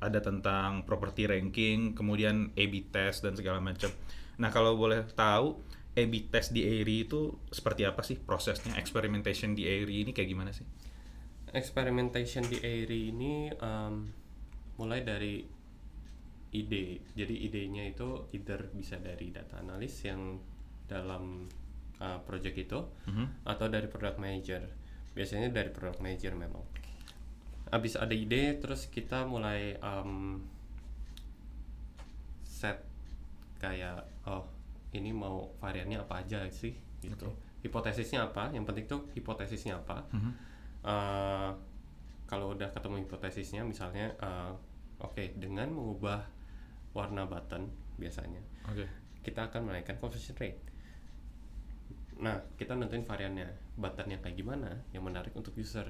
ada 0.00 0.18
tentang 0.24 0.82
property 0.88 1.28
ranking, 1.28 1.92
kemudian 1.92 2.50
A/B 2.56 2.88
test 2.90 3.22
dan 3.22 3.36
segala 3.36 3.60
macam. 3.60 3.92
Nah, 4.40 4.48
kalau 4.48 4.72
boleh 4.74 5.04
tahu 5.12 5.60
A/B 5.92 6.32
test 6.32 6.56
di 6.56 6.64
Airy 6.64 7.04
itu 7.04 7.36
seperti 7.52 7.84
apa 7.84 8.00
sih 8.00 8.16
prosesnya? 8.16 8.78
Experimentation 8.80 9.52
di 9.52 9.68
Airy 9.68 10.06
ini 10.06 10.16
kayak 10.16 10.28
gimana 10.30 10.50
sih? 10.56 10.64
Experimentation 11.52 12.46
di 12.46 12.62
Airy 12.62 13.10
ini 13.10 13.50
em, 13.52 13.94
mulai 14.78 15.02
dari 15.04 15.42
ide. 16.50 17.02
Jadi 17.14 17.34
idenya 17.46 17.84
itu 17.86 18.26
either 18.34 18.70
bisa 18.72 18.96
dari 18.98 19.30
data 19.30 19.58
analis 19.62 20.02
yang 20.02 20.38
dalam 20.90 21.46
uh, 22.02 22.18
project 22.26 22.56
itu 22.58 22.80
Mhm. 23.06 23.46
atau 23.46 23.66
dari 23.70 23.86
product 23.86 24.18
manager. 24.18 24.62
Biasanya 25.14 25.50
dari 25.50 25.70
product 25.74 26.00
manager 26.02 26.32
memang. 26.34 26.62
Habis 27.70 27.94
ada 27.98 28.14
ide, 28.14 28.58
terus 28.58 28.90
kita 28.90 29.26
mulai 29.26 29.78
em, 29.78 30.42
set 32.42 32.82
kayak 33.62 34.02
oh 34.26 34.48
ini 34.90 35.14
mau 35.14 35.54
variannya 35.62 36.02
apa 36.02 36.24
aja 36.26 36.46
sih 36.50 36.74
gitu. 37.02 37.30
Hipotesisnya 37.62 38.32
apa? 38.32 38.50
Yang 38.50 38.64
penting 38.72 38.86
tuh 38.88 39.00
hipotesisnya 39.14 39.78
apa. 39.78 40.02
Mhm. 40.10 40.32
Eh, 40.80 41.50
kalau 42.30 42.54
udah 42.54 42.70
ketemu 42.70 43.04
hipotesisnya 43.04 43.66
misalnya 43.66 44.14
eh, 44.16 44.52
oke 45.02 45.36
dengan 45.36 45.68
mengubah 45.74 46.22
warna 46.94 47.26
button 47.26 47.66
biasanya 47.98 48.40
Oke. 48.70 48.86
kita 49.26 49.50
akan 49.50 49.66
menaikkan 49.66 49.98
conversion 49.98 50.38
rate 50.38 50.62
nah 52.20 52.38
kita 52.54 52.76
nentuin 52.76 53.02
variannya 53.02 53.48
buttonnya 53.80 54.20
kayak 54.20 54.36
gimana 54.36 54.84
yang 54.92 55.02
menarik 55.02 55.32
untuk 55.34 55.56
user 55.56 55.88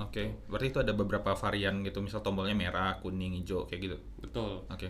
Oke. 0.00 0.40
Berarti 0.48 0.72
itu 0.72 0.80
ada 0.80 0.96
beberapa 0.96 1.36
varian 1.36 1.84
gitu, 1.84 2.00
misal 2.00 2.24
tombolnya 2.24 2.56
merah, 2.56 2.96
kuning, 3.04 3.36
hijau 3.36 3.68
kayak 3.68 3.80
gitu. 3.92 3.96
betul 4.24 4.64
Oke. 4.72 4.88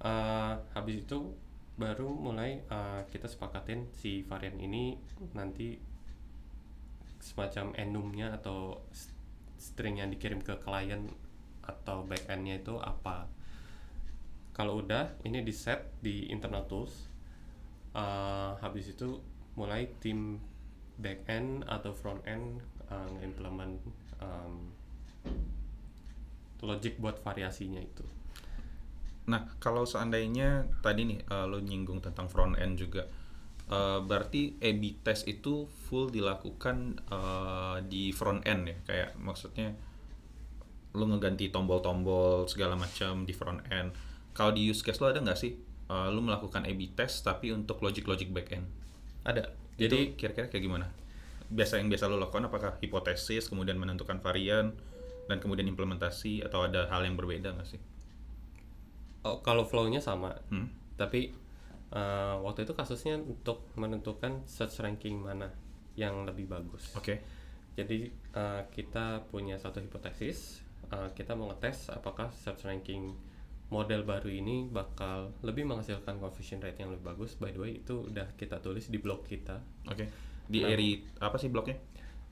Eh, 0.00 0.52
habis 0.70 1.02
itu 1.02 1.34
baru 1.74 2.12
mulai 2.12 2.60
eh, 2.62 3.02
kita 3.10 3.26
sepakatin 3.26 3.88
si 3.90 4.22
varian 4.22 4.56
ini 4.60 5.00
nanti 5.32 5.80
semacam 7.20 7.76
enumnya 7.76 8.32
atau 8.36 8.80
string 9.60 10.00
yang 10.00 10.08
dikirim 10.08 10.40
ke 10.40 10.56
klien 10.60 11.04
atau 11.60 12.04
backendnya 12.08 12.64
itu 12.64 12.80
apa 12.80 13.28
kalau 14.56 14.80
udah 14.80 15.20
ini 15.28 15.44
di 15.44 15.52
set 15.52 15.84
di 16.00 16.32
internal 16.32 16.64
tools 16.64 17.08
eh, 17.92 18.52
habis 18.60 18.92
itu 18.92 19.20
mulai 19.56 19.88
tim 20.00 20.40
backend 21.00 21.64
atau 21.66 21.90
front 21.96 22.20
end 22.28 22.60
uh, 22.92 23.08
nge-implement 23.16 23.80
um, 24.20 24.70
logic 26.60 27.00
buat 27.00 27.16
variasinya 27.24 27.80
itu 27.80 28.04
Nah, 29.30 29.46
kalau 29.62 29.86
seandainya 29.86 30.66
tadi 30.82 31.06
nih 31.06 31.22
eh, 31.22 31.46
lo 31.46 31.62
nyinggung 31.62 32.02
tentang 32.02 32.26
front 32.26 32.58
end 32.58 32.74
juga, 32.74 33.06
eh, 33.70 34.00
berarti 34.02 34.58
A/B 34.58 35.06
test 35.06 35.30
itu 35.30 35.70
full 35.86 36.10
dilakukan 36.10 36.98
eh, 37.06 37.76
di 37.86 38.10
front 38.10 38.42
end 38.42 38.62
ya, 38.66 38.76
kayak 38.88 39.10
maksudnya 39.22 39.70
lo 40.98 41.06
ngeganti 41.06 41.54
tombol-tombol 41.54 42.50
segala 42.50 42.74
macam 42.74 43.22
di 43.22 43.30
front 43.30 43.62
end. 43.70 43.94
Kalau 44.34 44.50
di 44.50 44.66
use 44.66 44.82
case 44.82 44.98
lo 44.98 45.14
ada 45.14 45.22
nggak 45.22 45.38
sih 45.38 45.54
eh, 45.86 46.08
lo 46.10 46.18
melakukan 46.18 46.66
A/B 46.66 46.98
test 46.98 47.22
tapi 47.22 47.54
untuk 47.54 47.78
logic-logic 47.84 48.34
back 48.34 48.50
end? 48.50 48.66
ada 49.20 49.52
Jadi 49.80 50.14
kira-kira 50.14 50.46
kayak 50.52 50.64
gimana? 50.64 50.86
Biasa 51.50 51.80
yang 51.80 51.88
biasa 51.88 52.06
lo 52.06 52.20
lakukan 52.20 52.46
apakah 52.46 52.76
hipotesis 52.78 53.48
kemudian 53.48 53.80
menentukan 53.80 54.20
varian 54.20 54.76
dan 55.26 55.40
kemudian 55.40 55.66
implementasi 55.66 56.44
atau 56.44 56.68
ada 56.68 56.86
hal 56.92 57.02
yang 57.02 57.16
berbeda 57.16 57.56
nggak 57.56 57.66
sih? 57.66 57.80
oh, 59.24 59.40
kalau 59.44 59.64
flow-nya 59.64 60.00
sama 60.00 60.36
Hmm? 60.48 60.68
tapi 60.96 61.32
uh, 61.92 62.36
waktu 62.44 62.68
itu 62.68 62.72
kasusnya 62.76 63.16
untuk 63.16 63.64
menentukan 63.76 64.44
search 64.44 64.84
ranking 64.84 65.20
mana 65.20 65.48
yang 65.96 66.24
lebih 66.24 66.48
bagus 66.48 66.92
Oke. 66.96 67.20
jadi 67.76 68.08
uh, 68.36 68.62
kita 68.72 69.24
punya 69.28 69.56
satu 69.56 69.80
hipotesis 69.80 70.60
uh, 70.92 71.08
kita 71.16 71.36
mau 71.36 71.48
ngetes 71.52 71.92
apakah 71.92 72.28
search 72.32 72.68
ranking 72.68 73.16
model 73.70 74.02
baru 74.02 74.28
ini 74.28 74.66
bakal 74.66 75.30
lebih 75.40 75.62
menghasilkan 75.62 76.18
conversion 76.18 76.58
rate 76.58 76.76
yang 76.76 76.90
lebih 76.90 77.06
bagus 77.08 77.34
by 77.34 77.48
the 77.48 77.58
way 77.58 77.72
itu 77.78 78.04
udah 78.04 78.34
kita 78.34 78.58
tulis 78.58 78.86
di 78.86 78.98
blog 78.98 79.22
kita 79.24 79.62
Oke. 79.86 80.10
Di 80.44 80.60
Nah. 80.60 80.68
eri 80.68 80.90
apa 81.16 81.38
sih 81.38 81.46
blognya? 81.46 81.78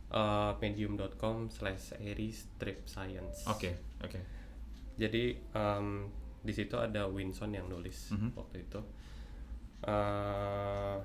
uh, 0.08 0.58
medium.com 0.58 1.46
slash 1.48 1.94
eri 1.96 2.28
strip 2.28 2.84
science 2.84 3.46
Oke, 3.46 3.78
oke. 3.98 4.18
jadi 4.94 5.24
em, 5.54 6.10
di 6.38 6.50
situ 6.50 6.74
ada 6.74 7.06
Winson 7.06 7.52
yang 7.52 7.66
nulis 7.66 8.10
Mhm. 8.10 8.34
waktu 8.34 8.62
itu 8.62 8.80
Eh, 9.78 10.96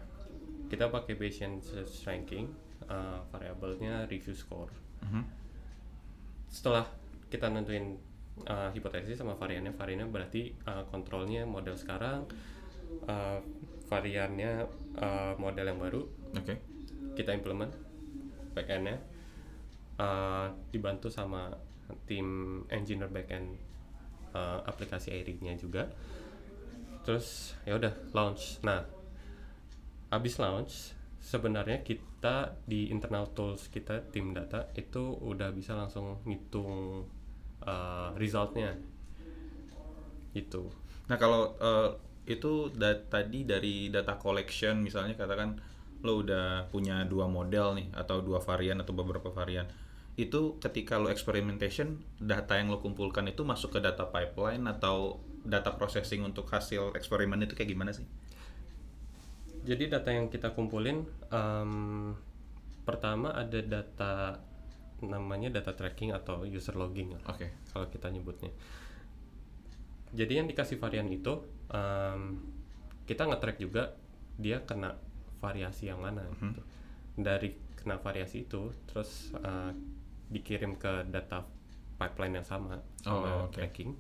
kita 0.66 0.90
pakai 0.90 1.14
Bayesian 1.14 1.62
search 1.62 2.02
ranking 2.04 2.50
eh, 2.84 3.20
variabelnya 3.30 4.10
review 4.10 4.34
score 4.34 4.74
Mhm. 5.00 5.22
setelah 6.48 6.90
kita 7.30 7.48
nentuin 7.48 8.02
eh, 8.42 8.70
hipotesis 8.74 9.20
sama 9.22 9.38
variannya. 9.38 9.74
Variannya 9.74 10.08
berarti 10.10 10.54
eh, 10.54 10.84
kontrolnya 10.90 11.46
model 11.46 11.78
sekarang 11.78 12.26
eh, 13.06 13.40
variannya 13.88 14.52
eh, 14.98 15.34
model 15.38 15.66
yang 15.70 15.80
baru. 15.80 16.02
Oke. 16.34 16.56
kita 17.14 17.30
implement 17.30 17.70
backendnya 18.58 18.98
uh, 19.98 20.50
dibantu 20.74 21.10
sama 21.10 21.54
tim 22.10 22.62
engineer 22.74 23.10
backend 23.10 23.58
uh, 24.34 24.62
aplikasi 24.66 25.14
Airy-nya 25.14 25.54
juga. 25.60 25.90
Terus 27.04 27.58
ya 27.68 27.76
udah 27.76 27.94
launch. 28.16 28.64
Nah 28.64 28.82
habis 30.10 30.40
launch 30.40 30.96
sebenarnya 31.20 31.82
kita 31.82 32.56
di 32.68 32.92
internal 32.94 33.32
tools 33.32 33.68
kita 33.68 34.06
tim 34.14 34.32
data 34.32 34.72
itu 34.78 35.18
udah 35.24 35.50
bisa 35.52 35.76
langsung 35.76 36.22
ngitung 36.24 37.04
uh, 37.66 38.12
resultnya 38.20 38.76
itu 40.34 40.70
Nah 41.04 41.18
kalau 41.20 41.52
eh, 41.60 41.90
itu 42.32 42.72
da- 42.72 43.04
tadi 43.12 43.44
dari 43.44 43.92
data 43.92 44.16
collection 44.16 44.80
misalnya 44.80 45.20
katakan 45.20 45.60
lo 46.04 46.24
udah 46.24 46.68
punya 46.72 47.04
dua 47.08 47.28
model 47.28 47.76
nih 47.80 47.88
atau 47.96 48.24
dua 48.24 48.40
varian 48.40 48.80
atau 48.80 48.96
beberapa 48.96 49.32
varian 49.32 49.68
itu 50.16 50.56
ketika 50.62 50.96
lo 51.02 51.10
experimentation 51.10 52.00
data 52.22 52.56
yang 52.56 52.72
lo 52.72 52.80
kumpulkan 52.80 53.26
itu 53.28 53.42
masuk 53.44 53.76
ke 53.76 53.80
data 53.84 54.08
pipeline 54.08 54.64
atau 54.70 55.20
data 55.44 55.76
processing 55.76 56.24
untuk 56.24 56.48
hasil 56.48 56.96
eksperimen 56.96 57.44
itu 57.44 57.58
kayak 57.58 57.74
gimana 57.74 57.92
sih? 57.92 58.06
Jadi 59.64 59.90
data 59.90 60.12
yang 60.14 60.28
kita 60.30 60.54
kumpulin 60.54 61.08
em, 61.34 62.14
pertama 62.88 63.34
ada 63.34 63.60
data 63.64 64.38
namanya 65.04 65.52
data 65.52 65.74
tracking 65.74 66.12
atau 66.12 66.44
user 66.44 66.74
logging 66.74 67.16
Oke. 67.28 67.52
kalau 67.70 67.88
kita 67.88 68.08
nyebutnya. 68.08 68.52
Jadi 70.14 70.34
yang 70.38 70.48
dikasih 70.48 70.78
varian 70.78 71.10
itu 71.10 71.42
em, 71.74 72.38
kita 73.04 73.26
nge-track 73.26 73.58
juga 73.58 73.98
dia 74.38 74.62
kena 74.62 74.96
variasi 75.42 75.90
yang 75.90 76.00
mana 76.00 76.24
gitu. 76.38 76.62
Dari 77.18 77.50
kena 77.76 77.98
variasi 77.98 78.46
itu 78.46 78.70
terus 78.88 79.34
eh, 79.36 79.72
dikirim 80.30 80.78
ke 80.78 81.06
data 81.10 81.44
pipeline 81.98 82.42
yang 82.42 82.48
sama 82.48 82.80
sama 83.02 83.28
Oh, 83.28 83.46
oke. 83.50 83.58
tracking. 83.58 83.94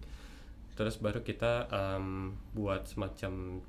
Terus 0.73 0.97
baru 0.97 1.21
kita 1.21 1.69
em, 1.69 2.33
buat 2.53 2.85
semacam 2.85 3.61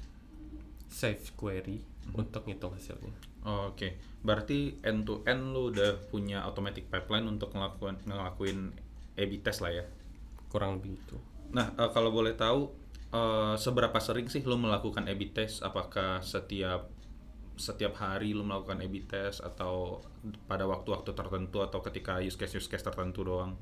save 0.88 1.24
query 1.34 1.80
untuk 2.12 2.44
ngitung 2.44 2.72
hasilnya. 2.76 3.12
Oh, 3.44 3.76
Oke, 3.76 4.00
berarti 4.24 4.80
end 4.80 5.04
to 5.04 5.20
end 5.28 5.52
lo 5.52 5.68
udah 5.68 6.00
punya 6.08 6.40
automatic 6.48 6.88
pipeline 6.88 7.28
untuk 7.28 7.52
ngelakuin 7.52 8.00
ngelakuin 8.08 8.58
A/B 9.20 9.32
test 9.44 9.60
lah 9.60 9.72
ya. 9.72 9.84
kurang 10.48 10.78
lebih 10.80 10.94
itu 10.96 11.18
Nah, 11.54 11.70
eh, 11.76 11.90
kalau 11.94 12.10
boleh 12.10 12.34
tahu 12.34 12.72
eh, 13.14 13.54
seberapa 13.60 13.98
sering 14.02 14.26
sih 14.32 14.42
lo 14.42 14.56
melakukan 14.58 15.06
A/B 15.06 15.30
test? 15.36 15.62
Apakah 15.62 16.24
setiap 16.24 16.90
setiap 17.54 17.94
hari 18.02 18.34
lo 18.34 18.42
melakukan 18.42 18.82
A/B 18.82 19.06
test 19.06 19.38
atau 19.44 20.02
pada 20.50 20.66
waktu-waktu 20.66 21.14
tertentu 21.14 21.62
atau 21.62 21.78
ketika 21.84 22.18
use 22.18 22.34
case 22.34 22.58
use 22.58 22.66
case 22.66 22.82
tertentu 22.82 23.22
doang? 23.22 23.54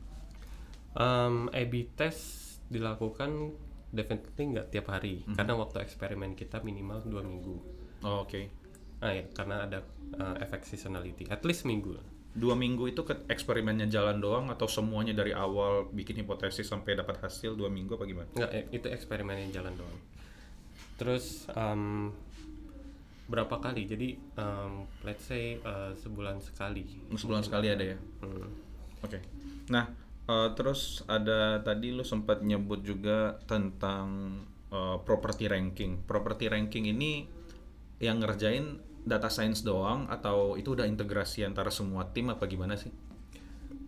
Um, 0.97 1.53
A/B 1.53 1.93
test 1.93 2.57
dilakukan 2.73 3.53
definitely 3.93 4.57
nggak 4.57 4.73
tiap 4.73 4.89
hari 4.89 5.21
karena 5.37 5.53
waktu 5.53 5.85
eksperimen 5.85 6.33
kita 6.33 6.65
minimal 6.65 7.05
dua 7.05 7.21
minggu. 7.21 7.57
Oh, 8.01 8.25
Oke. 8.25 8.62
Ah 9.03 9.11
ya, 9.11 9.27
karena 9.35 9.67
ada 9.67 9.83
uh, 10.17 10.39
efek 10.39 10.63
seasonality, 10.63 11.27
at 11.27 11.43
least 11.43 11.67
minggu. 11.67 11.99
Dua 12.33 12.57
minggu 12.57 12.89
itu 12.89 13.03
ke 13.05 13.29
eksperimennya 13.29 13.91
jalan 13.91 14.23
doang 14.23 14.47
atau 14.49 14.65
semuanya 14.65 15.13
dari 15.13 15.37
awal 15.37 15.91
bikin 15.93 16.23
hipotesis 16.23 16.65
sampai 16.65 16.97
dapat 16.97 17.21
hasil 17.21 17.59
dua 17.59 17.69
minggu 17.69 17.99
apa 17.99 18.05
gimana? 18.09 18.31
Nggak, 18.33 18.73
itu 18.73 18.87
eksperimen 18.89 19.37
yang 19.37 19.53
jalan 19.61 19.75
doang. 19.77 19.99
Terus 20.97 21.51
um, 21.53 22.15
berapa 23.29 23.59
kali? 23.61 23.85
Jadi 23.85 24.17
um, 24.39 24.87
let's 25.05 25.29
say 25.29 25.61
uh, 25.61 25.93
sebulan 25.99 26.41
sekali. 26.41 26.87
Sebulan 27.13 27.43
sekali 27.45 27.69
ada 27.69 27.85
ya? 27.85 27.99
Hmm. 28.25 28.49
Oke. 29.03 29.19
Nah, 29.69 29.91
eh, 30.31 30.49
terus 30.55 31.03
ada 31.11 31.59
tadi 31.63 31.91
lu 31.91 32.07
sempat 32.07 32.43
nyebut 32.43 32.87
juga 32.87 33.39
tentang 33.51 34.39
eh, 34.71 34.97
property 35.03 35.51
ranking. 35.51 36.07
Property 36.07 36.47
ranking 36.47 36.87
ini 36.91 37.27
yang 38.03 38.23
ngerjain 38.23 38.83
data 39.03 39.27
science 39.27 39.67
doang 39.67 40.07
atau 40.07 40.55
itu 40.55 40.79
udah 40.79 40.87
integrasi 40.87 41.43
antara 41.43 41.75
semua 41.75 42.07
tim 42.11 42.31
apa 42.31 42.47
gimana 42.47 42.79
sih? 42.79 42.91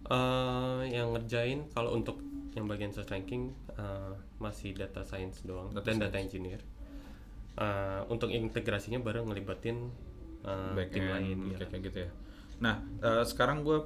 Eh, 0.04 0.82
yang 0.92 1.14
ngerjain 1.16 1.70
kalau 1.72 1.96
untuk 1.96 2.20
yang 2.54 2.70
bagian 2.70 2.92
search 2.94 3.10
ranking 3.10 3.54
eh, 3.74 4.12
masih 4.38 4.74
data 4.76 5.02
science 5.02 5.42
doang 5.42 5.72
Data 5.72 5.86
dan 5.86 5.96
data 6.02 6.18
engineer. 6.18 6.60
Eh, 7.54 8.00
untuk 8.10 8.34
integrasinya 8.34 8.98
baru 8.98 9.22
ngelibatin 9.24 9.76
eh, 10.44 10.72
Back 10.74 10.90
tim 10.92 11.06
lain. 11.06 11.38
end, 11.38 11.42
ya. 11.54 11.56
kayak, 11.62 11.70
kayak 11.70 11.82
gitu 11.88 11.98
ya. 12.04 12.10
Nah, 12.60 12.74
eh, 13.02 13.24
sekarang 13.24 13.62
gue 13.62 13.78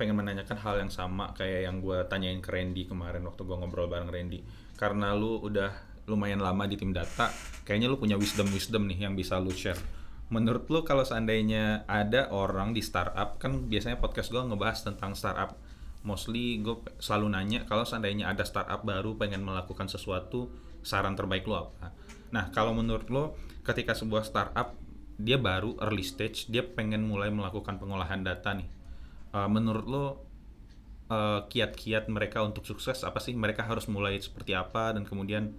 pengen 0.00 0.16
menanyakan 0.16 0.58
hal 0.58 0.74
yang 0.82 0.90
sama 0.90 1.30
kayak 1.36 1.68
yang 1.68 1.78
gue 1.84 2.02
tanyain 2.08 2.40
ke 2.40 2.50
Randy 2.50 2.88
kemarin 2.88 3.22
waktu 3.28 3.44
gue 3.44 3.56
ngobrol 3.56 3.86
bareng 3.86 4.08
Randy. 4.08 4.40
Karena 4.74 5.12
lu 5.12 5.38
udah 5.38 5.92
lumayan 6.10 6.42
lama 6.42 6.66
di 6.66 6.74
tim 6.74 6.90
data, 6.90 7.30
kayaknya 7.62 7.86
lu 7.86 7.94
punya 7.94 8.18
wisdom-wisdom 8.18 8.90
nih 8.90 9.06
yang 9.06 9.14
bisa 9.14 9.38
lu 9.38 9.54
share. 9.54 9.78
Menurut 10.32 10.64
lu 10.72 10.80
kalau 10.80 11.04
seandainya 11.04 11.84
ada 11.84 12.32
orang 12.32 12.72
di 12.72 12.80
startup, 12.80 13.36
kan 13.36 13.68
biasanya 13.68 14.00
podcast 14.00 14.32
gue 14.32 14.40
ngebahas 14.40 14.80
tentang 14.80 15.12
startup. 15.12 15.60
Mostly 16.08 16.64
gue 16.64 16.80
selalu 16.96 17.36
nanya 17.36 17.60
kalau 17.68 17.84
seandainya 17.84 18.32
ada 18.32 18.40
startup 18.48 18.80
baru 18.80 19.12
pengen 19.20 19.44
melakukan 19.44 19.92
sesuatu, 19.92 20.48
saran 20.80 21.12
terbaik 21.12 21.44
lu 21.44 21.60
apa? 21.60 21.92
Nah, 22.32 22.48
kalau 22.48 22.72
menurut 22.72 23.12
lo 23.12 23.24
ketika 23.60 23.92
sebuah 23.92 24.24
startup 24.24 24.72
dia 25.20 25.36
baru 25.36 25.76
early 25.84 26.00
stage, 26.00 26.48
dia 26.48 26.64
pengen 26.64 27.04
mulai 27.04 27.28
melakukan 27.28 27.76
pengolahan 27.76 28.24
data 28.24 28.56
nih. 28.56 28.72
Eh, 29.36 29.48
menurut 29.52 29.84
lo 29.84 30.06
eh, 31.12 31.44
kiat-kiat 31.44 32.08
mereka 32.08 32.40
untuk 32.40 32.64
sukses 32.64 33.04
apa 33.04 33.20
sih? 33.20 33.36
Mereka 33.36 33.68
harus 33.68 33.84
mulai 33.84 34.16
seperti 34.16 34.56
apa 34.56 34.96
dan 34.96 35.04
kemudian 35.04 35.52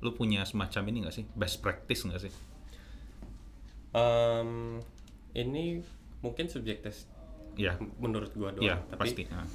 lu 0.00 0.14
punya 0.14 0.46
semacam 0.46 0.82
ini 0.86 0.96
nggak 1.02 1.14
sih? 1.18 1.26
Best 1.34 1.58
practice 1.58 2.06
nggak 2.06 2.22
sih? 2.30 2.49
Em, 3.90 4.78
ini 5.34 5.82
mungkin 6.20 6.46
subjektif 6.46 7.06
Iya, 7.58 7.76
menurut 7.98 8.30
gua 8.38 8.54
doang. 8.54 8.62
iya 8.64 8.76
Tapi 8.88 9.00
pasti. 9.10 9.22
Nah, 9.26 9.46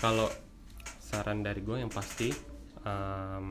kalau 0.00 0.28
saran 0.98 1.44
dari 1.44 1.60
gue 1.60 1.76
yang 1.76 1.92
pasti 1.92 2.32
em, 2.82 3.44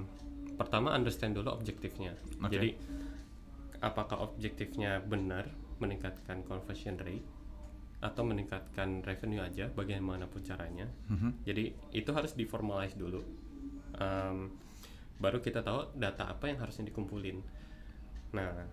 pertama 0.57 0.97
understand 0.97 1.37
dulu 1.37 1.53
objektifnya 1.53 2.17
Oke. 2.41 2.49
jadi 2.57 2.69
apakah 3.85 4.25
objektifnya 4.25 4.97
benar 5.01 5.45
meningkatkan 5.77 6.41
conversion 6.45 6.97
rate 6.97 7.25
atau 8.01 8.25
meningkatkan 8.25 9.05
revenue 9.05 9.45
aja 9.45 9.69
bagaimanapun 9.69 10.41
caranya 10.41 10.89
mhm. 11.09 11.45
jadi 11.45 11.69
itu 11.93 12.09
harus 12.13 12.33
diformalize 12.33 12.97
dulu 12.97 13.21
Em, 13.91 14.49
baru 15.19 15.43
kita 15.43 15.61
tahu 15.61 15.93
data 15.99 16.31
apa 16.31 16.49
yang 16.49 16.57
harusnya 16.63 16.89
dikumpulin 16.89 17.37
nah 18.33 18.65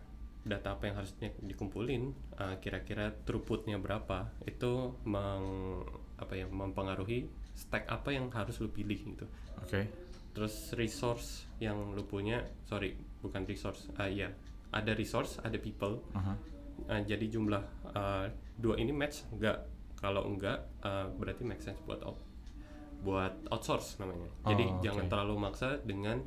data 0.46 0.79
apa 0.79 0.90
yang 0.90 0.96
harusnya 0.98 1.29
dikumpulin 1.42 2.03
eh, 2.38 2.57
kira-kira 2.62 3.11
throughputnya 3.27 3.77
berapa 3.81 4.31
itu 4.46 4.94
meng, 5.05 5.83
apa 6.18 6.35
ya 6.35 6.46
mempengaruhi 6.46 7.29
stack 7.55 7.90
apa 7.90 8.14
yang 8.14 8.31
harus 8.31 8.59
lu 8.62 8.70
pilih 8.70 8.98
gitu. 8.98 9.27
Oke. 9.59 9.90
terus 10.29 10.70
resource 10.79 11.51
yang 11.59 11.98
lu 11.98 12.07
punya 12.07 12.46
sorry 12.70 12.94
bukan 13.18 13.42
resource 13.42 13.90
ah 13.98 14.07
iya 14.07 14.31
ada 14.70 14.92
resource 14.94 15.40
ada 15.42 15.57
people. 15.59 16.05
Aha. 16.14 16.35
Ah, 16.87 17.03
jadi 17.03 17.27
jumlah 17.27 17.64
ah, 17.96 18.31
dua 18.55 18.79
ini 18.79 18.94
match 18.94 19.27
enggak 19.35 19.66
kalau 19.98 20.31
enggak 20.31 20.62
ah, 20.85 21.11
berarti 21.11 21.42
make 21.42 21.59
sense 21.59 21.83
buat 21.83 21.98
out, 22.07 22.22
buat 23.03 23.35
outsource 23.51 23.98
namanya. 23.98 24.31
Jadi 24.46 24.64
Oh, 24.68 24.79
jangan 24.79 25.11
terlalu 25.11 25.35
maksa 25.42 25.83
dengan 25.83 26.22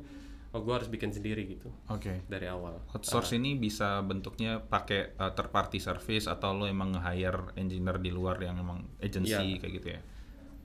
oh 0.52 0.60
gue 0.60 0.74
harus 0.76 0.88
bikin 0.92 1.08
sendiri 1.08 1.48
gitu 1.48 1.72
Oke. 1.88 2.28
dari 2.28 2.44
awal 2.44 2.76
Outsource 2.92 3.32
ini 3.36 3.56
bisa 3.56 4.04
bentuknya 4.04 4.60
pakai 4.60 5.16
uh, 5.16 5.32
third 5.32 5.48
party 5.48 5.80
service 5.80 6.28
atau 6.28 6.52
lo 6.52 6.68
emang 6.68 6.92
nge-hire 6.92 7.56
engineer 7.56 7.96
di 7.96 8.12
luar 8.12 8.36
yang 8.40 8.60
emang 8.60 8.84
agency 9.00 9.32
Iya. 9.32 9.60
kayak 9.60 9.72
gitu 9.80 9.88
ya? 9.96 10.00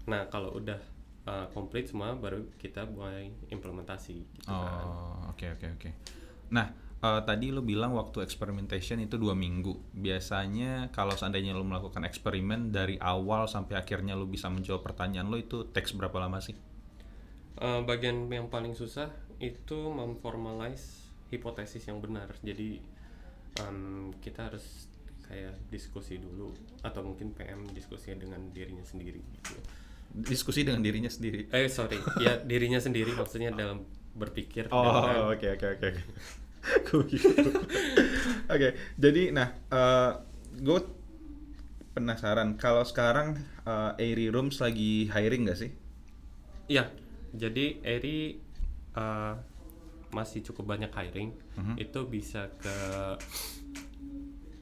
nah 0.08 0.23
kalau 0.32 0.56
udah 0.56 0.80
ah, 1.28 1.45
komplit 1.52 1.84
semua 1.91 2.15
baru 2.15 2.47
kita 2.56 2.88
mulai 2.88 3.28
implementasi 3.52 4.15
gitu 4.23 4.47
kan. 4.47 4.88
Oh, 4.88 5.36
oke 5.36 5.60
oke 5.60 5.67
oke. 5.76 5.89
Nah, 6.56 6.71
eh, 7.04 7.21
tadi 7.28 7.52
lu 7.52 7.60
bilang 7.60 7.91
waktu 7.91 8.23
experimentation 8.23 9.04
itu 9.04 9.19
dua 9.19 9.36
minggu. 9.36 9.76
Biasanya 9.91 10.95
kalau 10.95 11.12
seandainya 11.12 11.52
lu 11.52 11.67
melakukan 11.67 12.08
eksperimen 12.08 12.71
dari 12.71 12.95
awal 13.04 13.52
sampai 13.52 13.76
akhirnya 13.76 14.15
lu 14.15 14.32
bisa 14.32 14.47
menjawab 14.47 14.80
pertanyaan 14.80 15.28
lu 15.28 15.36
itu 15.43 15.67
teks 15.67 15.91
berapa 15.91 16.15
lama 16.23 16.39
sih? 16.39 16.56
Eh, 17.60 17.82
bagian 17.84 18.32
yang 18.32 18.47
paling 18.47 18.71
susah 18.71 19.12
itu 19.38 19.80
memformalize 19.91 21.08
hipotesis 21.30 21.86
yang 21.88 22.00
benar. 22.00 22.32
Jadi 22.41 22.80
em, 23.62 24.12
kita 24.23 24.50
harus 24.52 24.88
kayak 25.28 25.60
diskusi 25.67 26.17
dulu 26.17 26.56
atau 26.82 27.04
mungkin 27.04 27.36
PM 27.36 27.67
diskusi 27.76 28.15
dengan 28.15 28.39
dirinya 28.56 28.84
sendiri 28.84 29.19
gitu. 29.19 29.60
Diskusi 30.15 30.63
dengan 30.63 30.80
dirinya 30.80 31.12
sendiri. 31.12 31.52
Eh 31.52 31.67
sorry, 31.67 32.00
ya 32.23 32.39
dirinya 32.39 32.80
sendiri 32.80 33.12
maksudnya 33.12 33.52
dalam 33.52 33.84
berpikir. 34.15 34.71
Oh, 34.71 35.36
oke 35.36 35.60
oke 35.60 35.67
oke. 35.78 35.89
Oke, 38.52 38.76
jadi 39.00 39.32
nah, 39.32 39.56
gue 40.56 40.80
penasaran 41.95 42.60
kalau 42.60 42.84
sekarang 42.86 43.39
eh, 43.65 44.04
Airy 44.04 44.30
Rooms 44.30 44.62
lagi 44.62 45.10
hiring 45.10 45.47
nggak 45.47 45.60
sih? 45.60 45.71
Iya, 46.67 46.91
jadi 47.32 47.80
Eri 47.82 48.38
eh, 48.97 49.33
masih 50.10 50.41
cukup 50.41 50.73
banyak 50.73 50.89
hiring. 50.89 51.38
Mhm. 51.55 51.75
Itu 51.77 52.07
bisa 52.07 52.49
ke 52.57 52.75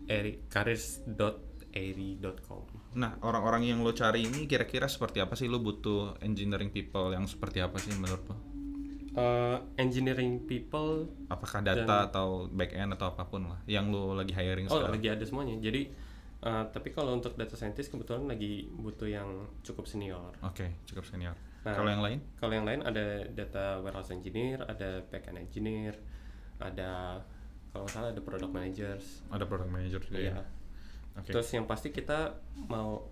eri 0.05 0.37
careers.eri.com. 0.45 2.63
Nah, 2.95 3.17
orang-orang 3.21 3.67
yang 3.67 3.83
lo 3.83 3.91
cari 3.91 4.23
ini 4.23 4.45
kira-kira 4.45 4.87
seperti 4.87 5.19
apa 5.19 5.35
sih? 5.35 5.49
Lo 5.49 5.59
butuh 5.59 6.21
engineering 6.21 6.69
people 6.69 7.11
yang 7.11 7.25
seperti 7.25 7.59
apa 7.59 7.81
sih 7.81 7.91
menurut 7.97 8.23
lo? 8.29 8.37
Eh, 9.15 9.57
engineering 9.79 10.43
people 10.43 11.07
Apakah 11.31 11.63
data 11.63 12.11
atau 12.11 12.51
back 12.51 12.75
end 12.75 12.91
atau 12.99 13.15
apa 13.15 13.23
pun 13.23 13.47
lah 13.47 13.63
yang 13.63 13.87
lo 13.87 14.11
lagi 14.11 14.35
hiring 14.35 14.67
Oh, 14.67 14.75
sekarang? 14.75 14.99
lagi 14.99 15.07
ada 15.07 15.23
semuanya. 15.23 15.55
Jadi, 15.57 15.87
eh, 16.43 16.63
tapi 16.67 16.91
kalau 16.91 17.15
untuk 17.15 17.39
data 17.39 17.55
scientist 17.55 17.95
kebetulan 17.95 18.27
lagi 18.27 18.67
butuh 18.67 19.07
yang 19.07 19.47
cukup 19.63 19.87
senior. 19.87 20.35
Oke, 20.43 20.67
cukup 20.83 21.07
senior. 21.07 21.35
Nah, 21.65 21.73
Kalau 21.73 21.89
yang 21.89 22.03
lain? 22.05 22.19
Kalau 22.37 22.53
yang 22.53 22.65
lain 22.69 22.81
ada 22.85 23.25
data 23.33 23.81
warehouse 23.81 24.13
engineer, 24.13 24.61
ada 24.69 25.01
backend 25.09 25.41
engineer, 25.41 25.97
ada 26.61 27.19
kalau 27.73 27.89
salah 27.89 28.13
ada 28.13 28.21
product 28.21 28.53
managers. 28.53 29.25
Ada 29.33 29.43
product 29.49 29.71
manager 29.73 29.99
juga 30.05 30.17
Iya. 30.21 30.31
ya. 30.31 30.43
Oke. 31.17 31.31
Terus 31.33 31.47
yang 31.51 31.65
pasti 31.65 31.89
kita 31.89 32.37
mau 32.69 33.09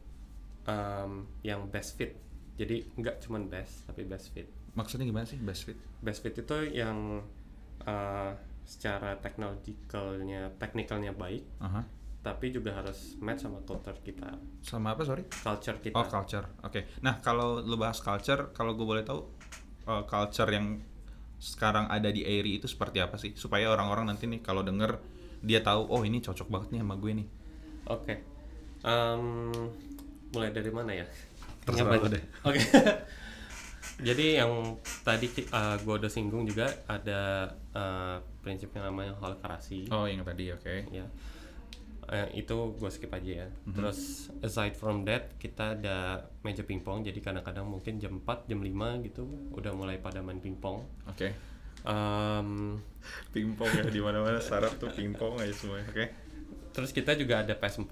um, 0.70 1.12
yang 1.42 1.66
best 1.68 1.98
fit. 1.98 2.13
Jadi 2.56 2.86
nggak 2.94 3.26
cuman 3.26 3.50
best, 3.50 3.89
tapi 3.89 4.06
best 4.06 4.30
fit. 4.32 4.46
Maksudnya 4.78 5.10
gimana 5.10 5.26
sih 5.26 5.42
best 5.42 5.66
fit? 5.66 5.78
Best 6.00 6.22
fit 6.22 6.38
itu 6.38 6.58
yang 6.70 7.26
uh, 7.84 8.32
secara 8.63 9.18
technologicalnya, 9.20 10.54
technicalnya 10.62 11.12
baik, 11.12 11.44
Aha. 11.60 11.82
Tapi 12.23 12.55
juga 12.55 12.71
harus 12.71 13.19
match 13.19 13.43
sama 13.43 13.59
culture 13.67 13.99
kita. 13.99 14.39
Sama 14.63 14.95
apa 14.95 15.03
sorry? 15.03 15.27
Culture 15.27 15.77
kita. 15.83 15.99
Oh 15.99 16.07
culture. 16.07 16.47
Oke. 16.63 16.88
Nah 17.03 17.19
kalau 17.19 17.59
lo 17.59 17.75
bahas 17.75 17.99
culture, 17.99 18.55
kalau 18.55 18.79
gue 18.79 18.88
boleh 18.88 19.03
tahu 19.03 19.27
uh, 19.91 20.07
culture 20.07 20.47
yang 20.47 20.79
sekarang 21.43 21.91
ada 21.91 22.07
di 22.07 22.23
Airy 22.23 22.63
itu 22.63 22.71
seperti 22.71 23.03
apa 23.03 23.19
sih? 23.19 23.36
Supaya 23.36 23.67
orang-orang 23.67 24.07
nanti 24.07 24.31
nih 24.31 24.39
kalau 24.39 24.63
denger 24.63 25.03
dia 25.43 25.59
tahu 25.59 25.91
oh 25.91 26.07
ini 26.07 26.23
cocok 26.23 26.47
banget 26.47 26.79
nih 26.79 26.81
sama 26.88 26.95
gue 26.95 27.12
nih. 27.12 27.27
Oke. 27.91 28.13
Em, 28.88 29.23
mulai 30.31 30.49
dari 30.55 30.71
mana 30.71 30.95
ya? 30.95 31.05
Terserah 31.67 31.99
lo 31.99 32.07
deh. 32.07 32.23
Oke. 32.47 32.63
Jadi 34.07 34.39
yang 34.39 34.79
tadi 35.03 35.27
uh, 35.51 35.75
gue 35.75 35.93
udah 35.99 36.07
singgung 36.07 36.47
juga 36.47 36.71
ada 36.88 37.51
uh, 37.75 38.17
prinsip 38.39 38.71
yang 38.79 38.88
namanya 38.88 39.12
holokrasi. 39.19 39.91
Oh, 39.91 40.07
yang 40.07 40.23
tadi 40.23 40.55
oke. 40.55 40.88
Ya. 40.89 41.03
Uh, 42.13 42.30
itu 42.32 42.54
gue 42.78 42.89
skip 42.89 43.10
aja 43.10 43.41
ya. 43.41 43.47
Terus 43.73 44.30
aside 44.39 44.78
from 44.78 45.02
that 45.04 45.34
kita 45.36 45.73
ada 45.73 45.97
meja 46.45 46.62
pingpong. 46.62 47.02
Jadi 47.02 47.17
kadang-kadang 47.17 47.65
mungkin 47.65 47.97
jam 47.97 48.21
4, 48.21 48.45
jam 48.45 48.62
5 48.62 49.02
gitu 49.02 49.26
udah 49.49 49.73
mulai 49.73 49.97
pada 49.97 50.21
main 50.21 50.38
pingpong. 50.38 50.86
Oke. 51.10 51.34
Um, 51.84 52.78
Pingpong 53.34 53.67
ya 53.76 53.84
di 53.84 53.99
mana-mana 53.99 54.38
sarap 54.39 54.78
tuh 54.78 54.88
pingpong 54.89 55.36
aja 55.36 55.52
semuanya. 55.52 55.89
Oke. 55.89 56.06
terus 56.69 56.89
kita 56.89 57.13
juga 57.13 57.41
ada 57.41 57.54
PS4. 57.54 57.89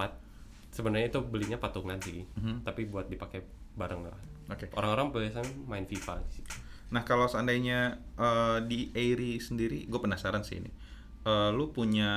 Sebenarnya 0.70 1.10
itu 1.10 1.22
belinya 1.22 1.58
patungan 1.58 2.02
sih, 2.02 2.26
Mhm. 2.34 2.66
tapi 2.66 2.86
buat 2.86 3.06
dipakai 3.06 3.46
bareng 3.74 4.06
lah. 4.06 4.18
Oke. 4.50 4.74
Orang-orang 4.74 5.10
biasanya 5.12 5.50
main 5.66 5.86
FIFA 5.86 6.18
sih. 6.30 6.42
Nah, 6.90 7.04
kalau 7.04 7.26
seandainya 7.26 8.02
eh, 8.18 8.58
di 8.66 8.90
Airy 8.92 9.38
sendiri, 9.38 9.86
gue 9.86 10.00
penasaran 10.00 10.42
sih 10.42 10.58
ini. 10.60 10.72
Eh, 11.22 11.50
lu 11.54 11.70
punya 11.70 12.12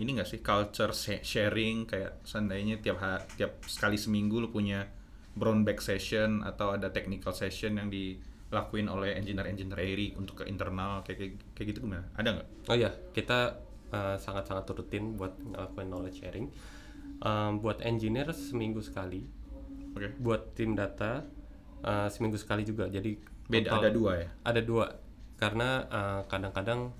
ini 0.00 0.16
nggak 0.16 0.28
sih 0.32 0.40
culture 0.40 0.88
sharing 1.20 1.84
kayak 1.84 2.24
seandainya 2.24 2.80
tiap 2.80 2.96
ha- 3.04 3.20
tiap 3.36 3.60
sekali 3.68 4.00
seminggu 4.00 4.40
lu 4.40 4.48
punya 4.48 4.88
brown 5.36 5.60
bag 5.60 5.76
session 5.76 6.40
atau 6.40 6.72
ada 6.72 6.88
technical 6.88 7.36
session 7.36 7.76
yang 7.76 7.92
dilakuin 7.92 8.88
oleh 8.88 9.12
engineer-engineer 9.12 9.76
Airy 9.76 10.16
untuk 10.16 10.40
ke 10.40 10.44
internal 10.48 11.04
kayak 11.04 11.20
kayak, 11.20 11.32
kayak 11.52 11.66
gitu 11.68 11.84
gimana? 11.84 12.08
Ada 12.16 12.28
nggak? 12.32 12.48
Oh 12.72 12.76
iya, 12.80 12.90
kita 13.12 13.60
uh, 13.92 14.16
sangat-sangat 14.16 14.64
rutin 14.72 15.20
buat 15.20 15.36
ngelakuin 15.36 15.88
knowledge 15.92 16.24
sharing. 16.24 16.48
Um, 17.20 17.60
buat 17.60 17.84
engineer 17.84 18.32
seminggu 18.32 18.80
sekali, 18.80 19.28
Oke. 19.92 20.16
buat 20.16 20.56
tim 20.56 20.72
data 20.72 21.28
uh, 21.84 22.08
seminggu 22.08 22.40
sekali 22.40 22.64
juga. 22.64 22.88
Jadi 22.88 23.20
Beda 23.52 23.76
total- 23.76 23.84
ada 23.84 23.90
dua 23.92 24.12
ya. 24.16 24.28
Ada 24.48 24.60
dua, 24.64 24.84
karena 25.36 25.68
uh, 25.92 26.20
kadang-kadang 26.24 26.96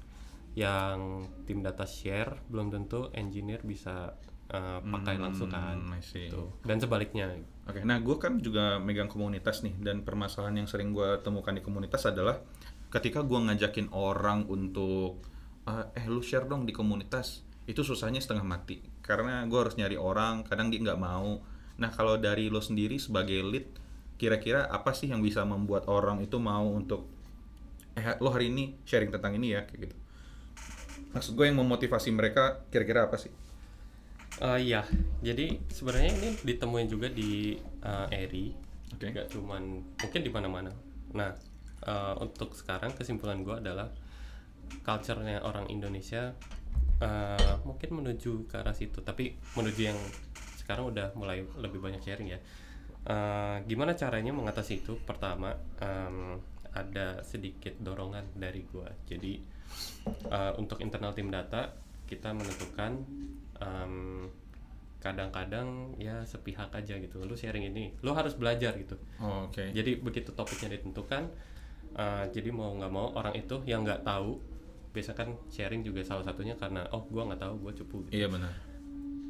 yang 0.56 1.28
tim 1.44 1.60
data 1.60 1.84
share 1.84 2.40
belum 2.48 2.72
tentu 2.72 3.12
engineer 3.12 3.60
bisa 3.60 4.16
uh, 4.50 4.80
pakai 4.80 5.20
langsung 5.20 5.52
kan. 5.52 5.76
Hmm, 5.76 5.96
I 5.96 6.00
see. 6.00 6.32
Tuh. 6.32 6.48
Dan 6.64 6.80
sebaliknya. 6.80 7.28
Oke, 7.68 7.84
nah 7.84 8.00
gue 8.00 8.16
kan 8.16 8.40
juga 8.40 8.80
megang 8.80 9.06
komunitas 9.12 9.60
nih 9.60 9.76
dan 9.84 10.00
permasalahan 10.00 10.64
yang 10.64 10.68
sering 10.68 10.96
gue 10.96 11.20
temukan 11.20 11.52
di 11.52 11.60
komunitas 11.60 12.08
adalah 12.08 12.40
ketika 12.88 13.20
gue 13.20 13.36
ngajakin 13.36 13.92
orang 13.92 14.48
untuk 14.48 15.20
"Ah, 15.68 15.92
eh 15.92 16.06
lu 16.08 16.22
share 16.24 16.48
dong 16.48 16.64
di 16.64 16.72
komunitas 16.72 17.42
itu 17.66 17.82
susahnya 17.82 18.22
setengah 18.22 18.46
mati 18.46 18.78
karena 19.02 19.42
gue 19.50 19.58
harus 19.58 19.74
nyari 19.74 19.98
orang 19.98 20.46
kadang 20.46 20.70
dia 20.70 20.78
nggak 20.80 21.02
mau 21.02 21.42
nah 21.76 21.90
kalau 21.90 22.16
dari 22.16 22.46
lo 22.48 22.62
sendiri 22.62 22.96
sebagai 22.96 23.42
lead 23.42 23.66
kira-kira 24.16 24.64
apa 24.70 24.94
sih 24.96 25.10
yang 25.10 25.20
bisa 25.20 25.44
membuat 25.44 25.90
orang 25.90 26.22
itu 26.22 26.38
mau 26.40 26.64
untuk 26.70 27.10
eh 27.98 28.16
lo 28.22 28.30
hari 28.32 28.48
ini 28.48 28.78
sharing 28.86 29.10
tentang 29.12 29.36
ini 29.36 29.52
ya 29.52 29.66
kayak 29.66 29.90
gitu 29.90 29.96
maksud 31.16 31.32
gue 31.32 31.48
yang 31.48 31.56
memotivasi 31.56 32.12
mereka 32.12 32.68
kira-kira 32.68 33.08
apa 33.08 33.16
sih 33.16 33.32
Uh, 34.36 34.60
iya, 34.60 34.84
jadi 35.24 35.56
sebenarnya 35.72 36.12
ini 36.12 36.28
ditemuin 36.44 36.92
juga 36.92 37.08
di 37.08 37.56
uh, 37.80 38.04
Eri, 38.12 38.52
Oke. 38.92 39.08
nggak 39.08 39.32
cuman 39.32 39.80
mungkin 39.80 40.20
di 40.20 40.28
mana-mana. 40.28 40.68
Nah, 41.16 41.32
uh, 41.88 42.20
untuk 42.20 42.52
sekarang 42.52 42.92
kesimpulan 42.92 43.40
gue 43.40 43.56
adalah 43.56 43.88
culture-nya 44.84 45.40
orang 45.40 45.72
Indonesia 45.72 46.36
uh, 47.00 47.54
mungkin 47.64 47.96
menuju 47.96 48.44
ke 48.44 48.60
arah 48.60 48.76
situ, 48.76 49.00
tapi 49.00 49.40
menuju 49.56 49.80
yang 49.88 49.96
sekarang 50.60 50.92
udah 50.92 51.16
mulai 51.16 51.40
lebih 51.56 51.80
banyak 51.80 52.04
sharing 52.04 52.36
ya. 52.36 52.40
Uh, 53.08 53.64
gimana 53.64 53.96
caranya 53.96 54.36
mengatasi 54.36 54.84
itu? 54.84 55.00
Pertama, 55.00 55.56
um, 55.80 56.36
ada 56.76 57.24
sedikit 57.24 57.72
dorongan 57.80 58.36
dari 58.36 58.68
gua. 58.68 58.92
Jadi 59.08 59.55
uh, 60.30 60.52
untuk 60.56 60.78
internal 60.80 61.12
tim 61.12 61.28
data 61.28 61.74
kita 62.06 62.30
menentukan 62.30 63.02
um, 63.58 64.30
kadang-kadang 65.02 65.94
ya 65.98 66.22
sepihak 66.26 66.70
aja 66.74 66.98
gitu. 66.98 67.22
Lu 67.22 67.38
sharing 67.38 67.70
ini, 67.70 67.94
lu 68.02 68.10
harus 68.10 68.34
belajar 68.34 68.74
gitu. 68.74 68.98
Oh, 69.22 69.46
oke 69.46 69.70
Jadi 69.70 70.02
begitu 70.02 70.34
topiknya 70.34 70.74
ditentukan, 70.78 71.30
uh, 71.94 72.24
jadi 72.30 72.50
mau 72.50 72.74
nggak 72.74 72.92
mau 72.92 73.14
orang 73.14 73.34
itu 73.38 73.62
yang 73.66 73.86
nggak 73.86 74.02
tahu, 74.02 74.38
biasa 74.90 75.14
kan 75.14 75.36
sharing 75.52 75.86
juga 75.86 76.02
salah 76.02 76.26
satunya 76.26 76.58
karena 76.58 76.86
oh 76.90 77.06
gua 77.06 77.28
nggak 77.30 77.38
tahu, 77.42 77.54
gua 77.62 77.72
cupu. 77.76 77.96
Gitu. 78.10 78.22
iya 78.22 78.26
benar 78.26 78.50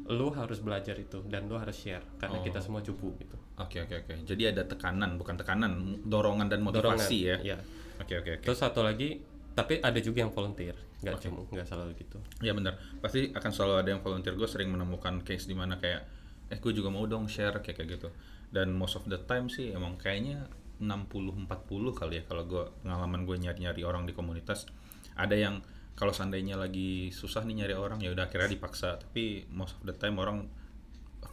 Lu 0.07 0.31
harus 0.31 0.63
belajar 0.63 0.95
itu 0.95 1.19
dan 1.27 1.51
lu 1.51 1.59
harus 1.59 1.75
share 1.75 1.99
karena 2.15 2.39
Oh. 2.39 2.43
kita 2.47 2.63
semua 2.63 2.79
cupu 2.79 3.11
gitu. 3.19 3.35
Oke 3.59 3.83
oke 3.83 4.07
oke. 4.07 4.13
Jadi 4.23 4.55
ada 4.55 4.63
tekanan, 4.63 5.19
bukan 5.19 5.35
tekanan, 5.35 5.99
dorongan 6.07 6.47
dan 6.47 6.63
motivasi 6.63 7.27
Dorongan, 7.27 7.43
ya. 7.43 7.53
Iya. 7.53 7.57
Oke 7.99 8.13
oke 8.15 8.29
oke. 8.39 8.45
Terus 8.47 8.59
satu 8.63 8.87
lagi, 8.87 9.19
tapi 9.57 9.81
ada 9.81 9.97
juga 9.97 10.21
yang 10.21 10.29
volunteer, 10.29 10.77
nggak 11.01 11.17
cuma 11.17 11.41
nggak 11.49 11.65
selalu 11.65 11.97
gitu. 11.97 12.21
Ya 12.45 12.53
benar. 12.53 12.77
Pasti 13.01 13.33
akan 13.33 13.49
selalu 13.49 13.73
ada 13.81 13.89
yang 13.89 14.05
volunteer. 14.05 14.37
Gue 14.37 14.45
sering 14.45 14.69
menemukan 14.69 15.25
case 15.25 15.49
di 15.49 15.57
mana 15.57 15.81
kayak, 15.81 16.05
eh 16.53 16.61
gue 16.61 16.69
juga 16.77 16.93
mau 16.93 17.09
dong 17.09 17.25
share 17.25 17.57
kayak 17.65 17.81
kayak 17.81 17.89
gitu. 17.97 18.13
Dan 18.53 18.77
most 18.77 19.01
of 19.01 19.09
the 19.09 19.17
time 19.25 19.49
sih 19.49 19.73
emang 19.73 19.97
kayaknya 19.97 20.45
60-40 20.77 21.49
kali 21.97 22.21
ya 22.21 22.23
kalau 22.29 22.45
gue 22.45 22.63
pengalaman 22.85 23.25
gue 23.25 23.33
nyari-nyari 23.49 23.81
orang 23.81 24.05
di 24.05 24.13
komunitas. 24.13 24.69
Ada 25.17 25.33
yang 25.33 25.65
kalau 25.97 26.13
seandainya 26.13 26.53
lagi 26.53 27.09
susah 27.09 27.41
nih 27.41 27.65
nyari 27.65 27.73
orang 27.73 27.97
ya 27.97 28.13
udah 28.13 28.29
akhirnya 28.29 28.53
dipaksa. 28.53 29.01
Tapi 29.01 29.49
most 29.49 29.73
of 29.81 29.89
the 29.89 29.97
time 29.97 30.21
orang 30.21 30.45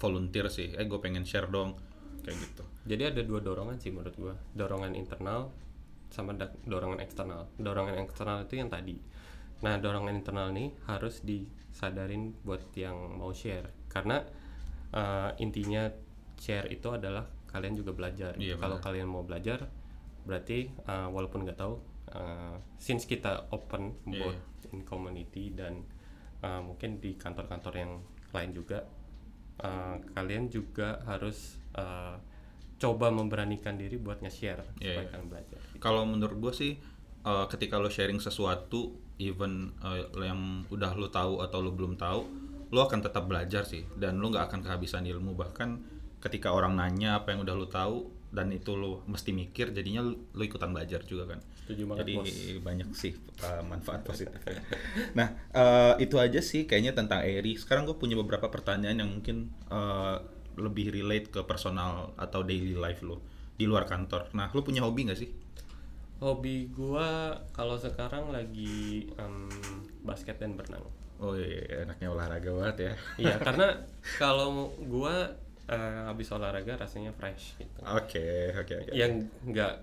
volunteer 0.01 0.49
sih. 0.49 0.73
Eh 0.73 0.89
gue 0.89 0.97
pengen 0.97 1.29
share 1.29 1.53
dong 1.53 1.77
kayak 2.25 2.41
gitu. 2.41 2.65
Jadi 2.89 3.03
ada 3.05 3.21
dua 3.21 3.45
dorongan 3.45 3.77
sih 3.77 3.93
menurut 3.93 4.17
gua, 4.17 4.35
dorongan 4.57 4.97
internal 4.97 5.53
sama 6.15 6.39
dorongan 6.63 7.03
eksternal. 7.03 7.51
Dorongan 7.59 7.99
eksternal 8.07 8.47
itu 8.47 8.63
yang 8.63 8.71
tadi. 8.71 8.95
Nah, 9.67 9.83
dorongan 9.83 10.15
internal 10.15 10.55
nih 10.55 10.71
harus 10.87 11.19
disadarin 11.27 12.39
buat 12.47 12.71
yang 12.79 13.19
mau 13.19 13.35
share, 13.35 13.75
karena 13.91 14.23
uh, 14.95 15.35
intinya 15.43 15.91
share 16.39 16.71
itu 16.71 16.87
adalah 16.95 17.27
kalian 17.51 17.75
juga 17.75 17.91
belajar. 17.95 18.39
Iya, 18.39 18.61
Kalau 18.61 18.79
kalian 18.79 19.11
mau 19.11 19.27
belajar, 19.27 19.67
berarti 20.23 20.71
uh, 20.87 21.11
walaupun 21.11 21.43
nggak 21.49 21.59
tahu, 21.59 21.75
uh, 22.15 22.61
since 22.79 23.09
kita 23.09 23.51
open 23.51 23.95
Iya, 24.07 24.21
both 24.21 24.43
in 24.71 24.83
community 24.87 25.55
dan 25.55 25.83
uh, 26.45 26.61
mungkin 26.61 27.01
di 27.01 27.17
kantor-kantor 27.17 27.75
yang 27.79 27.93
lain 28.35 28.51
juga 28.53 28.85
uh, 29.63 29.97
kalian 30.13 30.51
juga 30.51 31.01
harus 31.07 31.57
uh, 31.79 32.19
coba 32.85 33.09
memberanikan 33.09 33.81
diri 33.81 33.97
buat 33.97 34.21
nge-share 34.21 34.77
Iya, 34.79 35.01
supaya 35.01 35.07
kalian 35.17 35.29
belajar. 35.33 35.59
Kalau 35.81 36.03
menurut 36.05 36.37
gue 36.37 36.53
sih 36.53 36.73
uh, 37.25 37.49
ketika 37.49 37.81
lo 37.81 37.89
sharing 37.89 38.21
sesuatu, 38.21 38.93
even 39.17 39.73
uh, 39.81 40.05
yang 40.21 40.69
udah 40.69 40.93
lo 40.93 41.09
tahu 41.09 41.41
atau 41.41 41.59
lo 41.65 41.73
belum 41.73 41.97
tahu, 41.97 42.21
lo 42.71 42.81
akan 42.85 43.01
tetap 43.01 43.25
belajar 43.25 43.65
sih 43.65 43.83
dan 43.97 44.21
lo 44.21 44.29
nggak 44.29 44.53
akan 44.53 44.61
kehabisan 44.61 45.09
ilmu 45.09 45.33
bahkan 45.33 45.81
ketika 46.21 46.53
orang 46.53 46.77
nanya 46.77 47.21
apa 47.21 47.37
yang 47.37 47.45
udah 47.45 47.55
lo 47.57 47.69
tahu 47.69 48.09
dan 48.35 48.51
itu 48.51 48.75
lo 48.75 49.07
mesti 49.07 49.31
mikir 49.31 49.71
jadinya 49.71 50.03
lo, 50.03 50.35
lo 50.35 50.43
ikutan 50.43 50.75
belajar 50.75 51.07
juga 51.07 51.37
kan. 51.37 51.41
Setuju 51.65 51.83
banget, 51.89 52.01
Jadi 52.03 52.15
Bos. 52.19 52.33
banyak 52.67 52.89
sih 52.93 53.13
uh, 53.41 53.63
manfaat 53.65 54.03
positif. 54.03 54.37
nah 55.19 55.33
uh, 55.55 55.95
itu 56.03 56.19
aja 56.19 56.43
sih 56.43 56.67
kayaknya 56.67 56.93
tentang 56.99 57.23
Eri. 57.23 57.55
Sekarang 57.57 57.87
gue 57.87 57.97
punya 57.97 58.19
beberapa 58.19 58.51
pertanyaan 58.51 59.07
yang 59.07 59.11
mungkin 59.15 59.55
uh, 59.71 60.19
lebih 60.59 60.91
relate 60.95 61.31
ke 61.31 61.41
personal 61.43 62.15
atau 62.19 62.47
daily 62.47 62.75
life 62.75 63.03
lo 63.03 63.21
di 63.55 63.65
luar 63.67 63.87
kantor. 63.87 64.35
Nah 64.35 64.51
lo 64.51 64.61
punya 64.67 64.83
hobi 64.83 65.07
nggak 65.07 65.21
sih? 65.21 65.31
Hobi 66.23 66.71
gua 66.71 67.39
kalau 67.55 67.75
sekarang 67.79 68.31
lagi 68.31 69.11
em, 69.19 69.51
basket 70.03 70.39
dan 70.39 70.55
berenang. 70.55 70.87
Oh 71.23 71.35
iya, 71.39 71.87
enaknya 71.87 72.11
olahraga 72.11 72.51
banget 72.51 72.77
ya. 72.79 72.93
Iya, 73.31 73.37
karena 73.47 73.69
kalau 74.19 74.75
gua 74.87 75.31
eh, 75.71 76.01
habis 76.07 76.31
olahraga 76.35 76.75
rasanya 76.79 77.15
fresh 77.15 77.59
gitu. 77.59 77.81
Oke, 77.87 78.51
oke, 78.55 78.75
oke. 78.85 78.93
Yang 78.95 79.31
nggak 79.47 79.75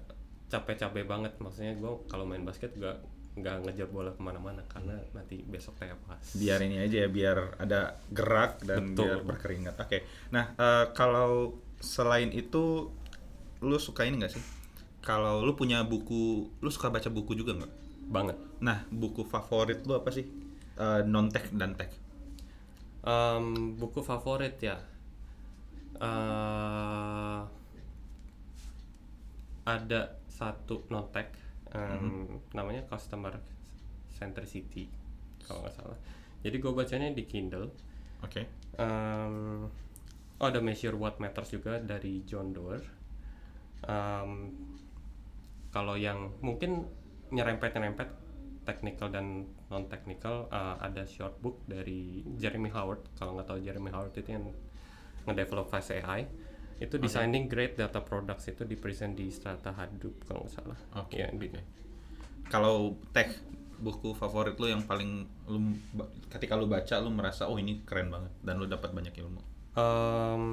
capek-capek 0.51 1.07
banget, 1.07 1.31
maksudnya 1.39 1.71
gua 1.79 1.99
kalau 2.11 2.27
main 2.27 2.43
basket 2.43 2.75
nggak 2.75 2.99
nggak 3.31 3.63
ngejar 3.63 3.87
bola 3.87 4.11
ke 4.11 4.19
mana-mana 4.19 4.59
karena 4.67 4.99
nanti 5.15 5.39
besok 5.43 5.79
teh 5.79 5.87
pas. 6.07 6.19
Biar 6.35 6.59
ini 6.63 6.83
aja 6.83 7.07
ya, 7.07 7.09
biar 7.09 7.55
ada 7.61 7.95
gerak 8.11 8.59
dan 8.67 8.91
Betul. 8.91 9.07
biar 9.07 9.19
berkeringat. 9.23 9.75
Oke. 9.79 10.03
Nah, 10.35 10.51
eh, 10.59 10.85
kalau 10.91 11.55
selain 11.79 12.29
itu, 12.35 12.91
lu 13.63 13.77
suka 13.79 14.03
ini 14.03 14.19
nggak 14.19 14.33
sih? 14.35 14.43
Kalau 15.01 15.41
lu 15.41 15.55
punya 15.55 15.81
buku, 15.87 16.51
lu 16.59 16.69
suka 16.69 16.91
baca 16.91 17.07
buku 17.07 17.33
juga 17.33 17.55
nggak? 17.57 17.81
banget. 18.11 18.37
Nah, 18.59 18.83
buku 18.91 19.23
favorit 19.23 19.79
lu 19.87 19.95
apa 19.95 20.11
sih? 20.11 20.27
Eh, 20.75 21.01
non 21.07 21.31
tech 21.31 21.47
dan 21.55 21.79
tech. 21.79 21.95
Em, 23.07 23.73
buku 23.79 24.03
favorit 24.03 24.59
ya. 24.59 24.77
Eh, 25.95 27.41
ada 29.63 30.01
satu 30.27 30.83
notek 31.71 32.01
em, 32.01 32.39
namanya 32.51 32.83
Customer 32.87 33.39
Centricity 34.11 34.91
kalau 35.47 35.63
nggak 35.65 35.75
salah. 35.75 35.99
Jadi 36.41 36.55
gue 36.57 36.71
bacanya 36.71 37.09
di 37.13 37.23
Kindle. 37.25 37.71
Oke. 38.21 38.45
Em, 38.77 39.65
oh 40.37 40.47
ada 40.47 40.59
Measure 40.61 40.97
What 40.97 41.17
Matters 41.17 41.53
juga 41.53 41.79
dari 41.81 42.21
John 42.27 42.53
Doerr. 42.53 42.83
Em, 43.87 44.31
kalau 45.71 45.95
yang 45.95 46.35
mungkin 46.43 46.85
nyerempet-nyerempet 47.31 48.21
technical 48.61 49.09
dan 49.09 49.47
non 49.71 49.89
technical 49.89 50.45
ada 50.53 51.07
short 51.09 51.39
book 51.41 51.65
dari 51.65 52.21
Jeremy 52.37 52.69
Howard 52.69 53.01
kalau 53.17 53.33
nggak 53.33 53.47
tahu 53.49 53.59
Jeremy 53.63 53.89
Howard 53.89 54.13
itu 54.13 54.37
yang 54.37 54.53
ngedevelop 55.25 55.71
Fast 55.71 55.95
AI 55.95 56.29
itu 56.81 56.97
Oke. 56.97 57.05
designing 57.05 57.45
great 57.45 57.77
data 57.77 58.01
products 58.01 58.49
itu 58.49 58.65
di 58.65 58.73
present 58.73 59.13
di 59.13 59.29
Strata 59.29 59.69
Hadoop 59.71 60.25
kalau 60.25 60.41
nggak 60.41 60.53
salah 60.53 60.79
Oke, 60.97 61.15
Ya, 61.15 61.29
di- 61.29 61.45
oke. 61.47 61.61
Kalau 62.47 62.97
tech 63.11 63.31
buku 63.77 64.11
favorit 64.11 64.57
lu 64.57 64.67
yang 64.67 64.81
paling 64.81 65.23
lu 65.45 65.73
ketika 66.27 66.53
lu 66.53 66.65
baca 66.65 66.97
lu 66.97 67.09
merasa 67.09 67.45
oh 67.45 67.55
ini 67.55 67.81
keren 67.81 68.09
banget 68.09 68.33
dan 68.41 68.57
lu 68.57 68.65
dapat 68.65 68.91
banyak 68.91 69.13
ilmu. 69.15 69.41
Em, 69.73 70.45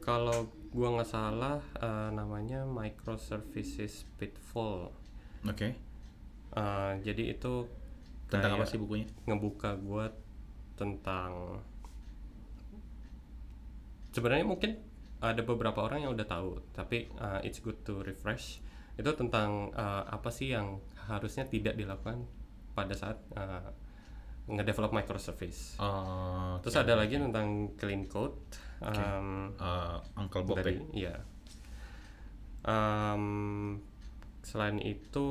kalau 0.00 0.48
gua 0.68 0.98
nggak 0.98 1.08
salah 1.08 1.60
eh, 1.76 2.08
namanya 2.10 2.64
microservices 2.64 4.04
pitfall 4.16 4.92
Oke. 5.44 5.76
Eh, 6.50 6.92
jadi 7.02 7.32
itu 7.32 7.68
Tentang 8.26 8.58
apa 8.58 8.64
sih 8.66 8.76
bukunya? 8.76 9.08
ngebuka 9.24 9.78
gua 9.78 10.12
tentang 10.74 11.62
sebenarnya 14.14 14.46
mungkin 14.46 14.78
ada 15.18 15.42
beberapa 15.42 15.82
orang 15.82 16.06
yang 16.06 16.14
udah 16.14 16.26
tahu 16.30 16.62
tapi 16.70 17.10
uh, 17.18 17.42
it's 17.42 17.58
good 17.58 17.78
to 17.82 18.00
refresh. 18.06 18.62
Itu 18.98 19.14
tentang 19.14 19.70
uh, 19.74 20.06
apa 20.06 20.30
sih 20.30 20.54
yang 20.54 20.82
harusnya 21.06 21.46
tidak 21.46 21.78
dilakukan 21.78 22.26
pada 22.74 22.94
saat 22.94 23.18
uh, 23.34 23.70
ngedevelop 24.48 24.94
microservice. 24.94 25.76
Oh, 25.76 26.56
terus 26.64 26.80
ada 26.80 26.96
lagi 26.96 27.20
tentang 27.20 27.76
clean 27.76 28.08
code 28.08 28.40
um, 28.80 29.52
eh, 29.52 29.96
Uncle 30.16 30.40
Bob 30.40 30.56
dari 30.56 30.80
ya? 30.96 31.12
iya. 31.12 31.14
Um, 32.64 33.76
selain 34.40 34.80
itu 34.80 35.28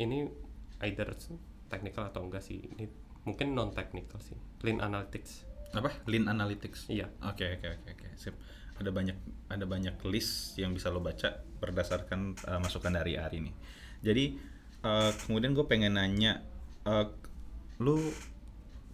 ini 0.00 0.24
either 0.80 1.12
technical 1.68 2.08
atau 2.08 2.24
enggak 2.24 2.40
sih? 2.40 2.56
Ini 2.56 2.88
mungkin 3.26 3.58
non 3.58 3.74
technical 3.74 4.22
sih 4.22 4.38
clean 4.62 4.78
analytics 4.78 5.42
Apa? 5.76 5.90
Lean 6.08 6.26
Analytics. 6.26 6.88
iya 6.88 7.06
Oke 7.20 7.60
oke 7.60 7.66
oke 7.68 7.88
oke 7.92 8.06
sip. 8.16 8.34
Ada 8.76 8.92
banyak 8.92 9.16
ada 9.48 9.64
banyak 9.64 9.96
list 10.08 10.56
yang 10.60 10.76
bisa 10.76 10.92
lo 10.92 11.00
baca 11.00 11.40
berdasarkan 11.60 12.36
uh, 12.44 12.60
masukan 12.60 12.92
dari 12.92 13.16
Ari 13.16 13.38
nih. 13.44 13.54
Jadi 14.04 14.24
uh, 14.84 15.12
kemudian 15.24 15.56
gue 15.56 15.64
pengen 15.64 15.96
nanya, 15.96 16.44
uh, 16.84 17.08
lu 17.80 17.96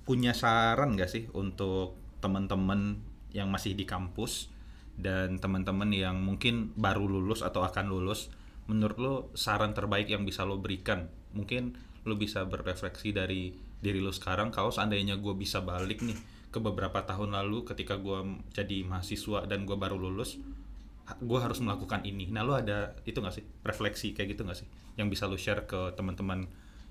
punya 0.02 0.34
saran 0.34 0.98
gak 0.98 1.10
sih 1.10 1.30
untuk 1.34 1.98
teman-teman 2.22 2.98
yang 3.34 3.50
masih 3.50 3.74
di 3.74 3.86
kampus 3.86 4.50
dan 4.98 5.38
teman-teman 5.38 5.90
yang 5.90 6.18
mungkin 6.22 6.74
baru 6.78 7.06
lulus 7.06 7.42
atau 7.42 7.66
akan 7.66 7.90
lulus? 7.90 8.30
Menurut 8.70 8.98
lo 8.98 9.14
saran 9.34 9.74
terbaik 9.74 10.06
yang 10.06 10.22
bisa 10.22 10.46
lo 10.46 10.62
berikan? 10.62 11.10
Mungkin 11.34 11.74
lo 12.06 12.14
bisa 12.14 12.46
berefleksi 12.46 13.10
dari 13.10 13.50
diri 13.82 13.98
lo 13.98 14.14
sekarang 14.14 14.54
kalau 14.54 14.70
seandainya 14.70 15.18
gue 15.18 15.34
bisa 15.34 15.58
balik 15.58 16.06
nih 16.06 16.14
ke 16.52 16.60
beberapa 16.60 17.00
tahun 17.02 17.32
lalu 17.32 17.64
ketika 17.64 17.96
gue 17.96 18.44
jadi 18.52 18.84
mahasiswa 18.84 19.48
dan 19.48 19.64
gue 19.64 19.74
baru 19.74 19.96
lulus 19.96 20.36
gue 21.18 21.40
harus 21.40 21.58
melakukan 21.58 22.06
ini. 22.06 22.30
Nah 22.30 22.46
lo 22.46 22.54
ada 22.54 22.94
itu 23.08 23.18
gak 23.18 23.34
sih? 23.34 23.44
Refleksi 23.66 24.14
kayak 24.14 24.36
gitu 24.36 24.46
gak 24.46 24.60
sih? 24.60 24.68
Yang 24.94 25.18
bisa 25.18 25.24
lo 25.26 25.34
share 25.34 25.66
ke 25.66 25.96
teman-teman 25.98 26.46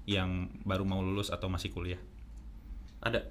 yang 0.09 0.51
baru 0.67 0.83
mau 0.83 0.99
lulus 0.99 1.31
atau 1.31 1.47
masih 1.47 1.71
kuliah? 1.71 2.01
Ada. 3.01 3.23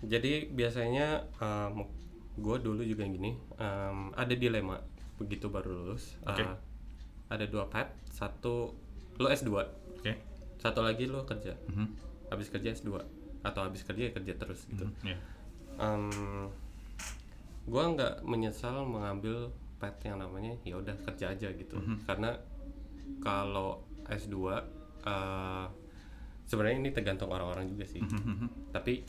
Jadi 0.00 0.48
biasanya 0.48 1.28
um, 1.38 1.86
gue 2.34 2.56
dulu 2.58 2.82
juga 2.82 3.06
gini 3.06 3.36
um, 3.60 4.10
ada 4.18 4.34
dilema 4.34 4.82
begitu 5.14 5.46
baru 5.46 5.70
lulus 5.70 6.18
Oke. 6.26 6.42
Uh, 6.42 6.56
ada 7.30 7.44
dua 7.46 7.68
path. 7.68 7.92
Satu 8.10 8.74
lo 9.20 9.28
S2 9.28 9.50
oke. 10.00 10.12
Satu 10.58 10.80
lagi 10.82 11.10
lo 11.10 11.26
kerja. 11.26 11.54
Mhm. 11.70 12.16
habis 12.32 12.50
kerja 12.50 12.72
S2 12.72 12.98
atau 13.44 13.60
habis 13.62 13.84
kerja 13.84 14.08
ya 14.08 14.12
kerja 14.16 14.32
terus 14.34 14.64
gitu. 14.66 14.88
Mhm, 14.88 15.12
iya. 15.12 15.16
Em, 15.78 16.50
gua 17.64 17.84
nggak 17.94 18.22
menyesal 18.22 18.84
mengambil 18.84 19.50
path 19.80 20.00
yang 20.04 20.20
namanya 20.20 20.54
ya 20.64 20.78
udah 20.78 20.96
kerja 21.04 21.34
aja 21.34 21.48
gitu. 21.52 21.76
Karena 22.06 22.36
kalau 23.20 23.84
S2 24.08 24.36
eh, 25.04 25.66
sebenarnya 26.44 26.76
ini 26.80 26.90
tergantung 26.92 27.32
orang-orang 27.32 27.68
juga 27.68 27.84
sih. 27.88 28.00
Mhm, 28.00 28.72
tapi 28.72 29.04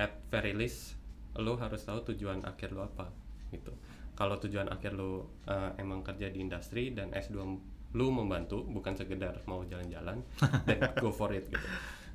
at 0.00 0.12
very 0.28 0.52
least 0.56 0.98
lo 1.38 1.58
harus 1.58 1.82
tahu 1.82 2.14
tujuan 2.14 2.44
akhir 2.46 2.72
lo 2.72 2.86
apa 2.86 3.10
gitu. 3.50 3.74
Kalau 4.14 4.38
tujuan 4.38 4.70
akhir 4.70 4.94
lo 4.94 5.42
eh, 5.48 5.70
emang 5.82 6.04
kerja 6.06 6.30
di 6.30 6.38
industri 6.40 6.94
dan 6.94 7.10
S2 7.12 7.38
lu 7.94 8.10
membantu 8.10 8.66
bukan 8.66 8.98
sekedar 8.98 9.38
mau 9.46 9.62
jalan-jalan 9.62 10.18
then 10.66 10.82
go 10.98 11.10
for 11.14 11.30
it 11.30 11.46
gitu. 11.46 11.68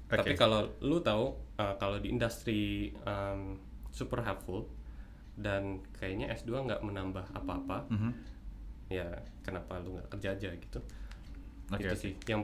Tapi 0.10 0.34
Oke. 0.34 0.40
kalau 0.40 0.66
lu 0.82 1.00
tahu 1.04 1.36
eh, 1.60 1.76
kalau 1.78 1.98
di 2.00 2.10
industri 2.10 2.90
em, 3.06 3.69
super 3.90 4.20
helpful 4.20 4.66
dan 5.36 5.80
kayaknya 5.94 6.30
S2 6.34 6.66
nggak 6.66 6.82
menambah 6.82 7.26
apa-apa 7.32 7.88
Mhm. 7.88 8.12
ya 8.88 9.08
kenapa 9.40 9.80
lu 9.80 9.96
nggak 9.96 10.10
kerja 10.10 10.34
aja 10.34 10.50
gitu 10.52 10.80
Oke, 11.70 11.86
itu 11.86 11.96
sih 11.96 12.14
yang 12.26 12.44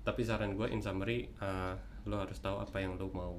tapi 0.00 0.20
saran 0.20 0.52
gue 0.52 0.66
in 0.66 0.80
summary 0.80 1.28
uh, 1.38 1.76
lo 2.04 2.18
harus 2.18 2.36
tahu 2.36 2.58
apa 2.58 2.76
yang 2.78 2.96
lo 2.96 3.08
mau 3.08 3.36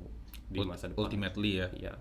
di 0.47 0.61
masa 0.61 0.87
depan 0.87 1.01
ultimately 1.01 1.51
ya 1.57 1.67
Iya. 1.73 1.93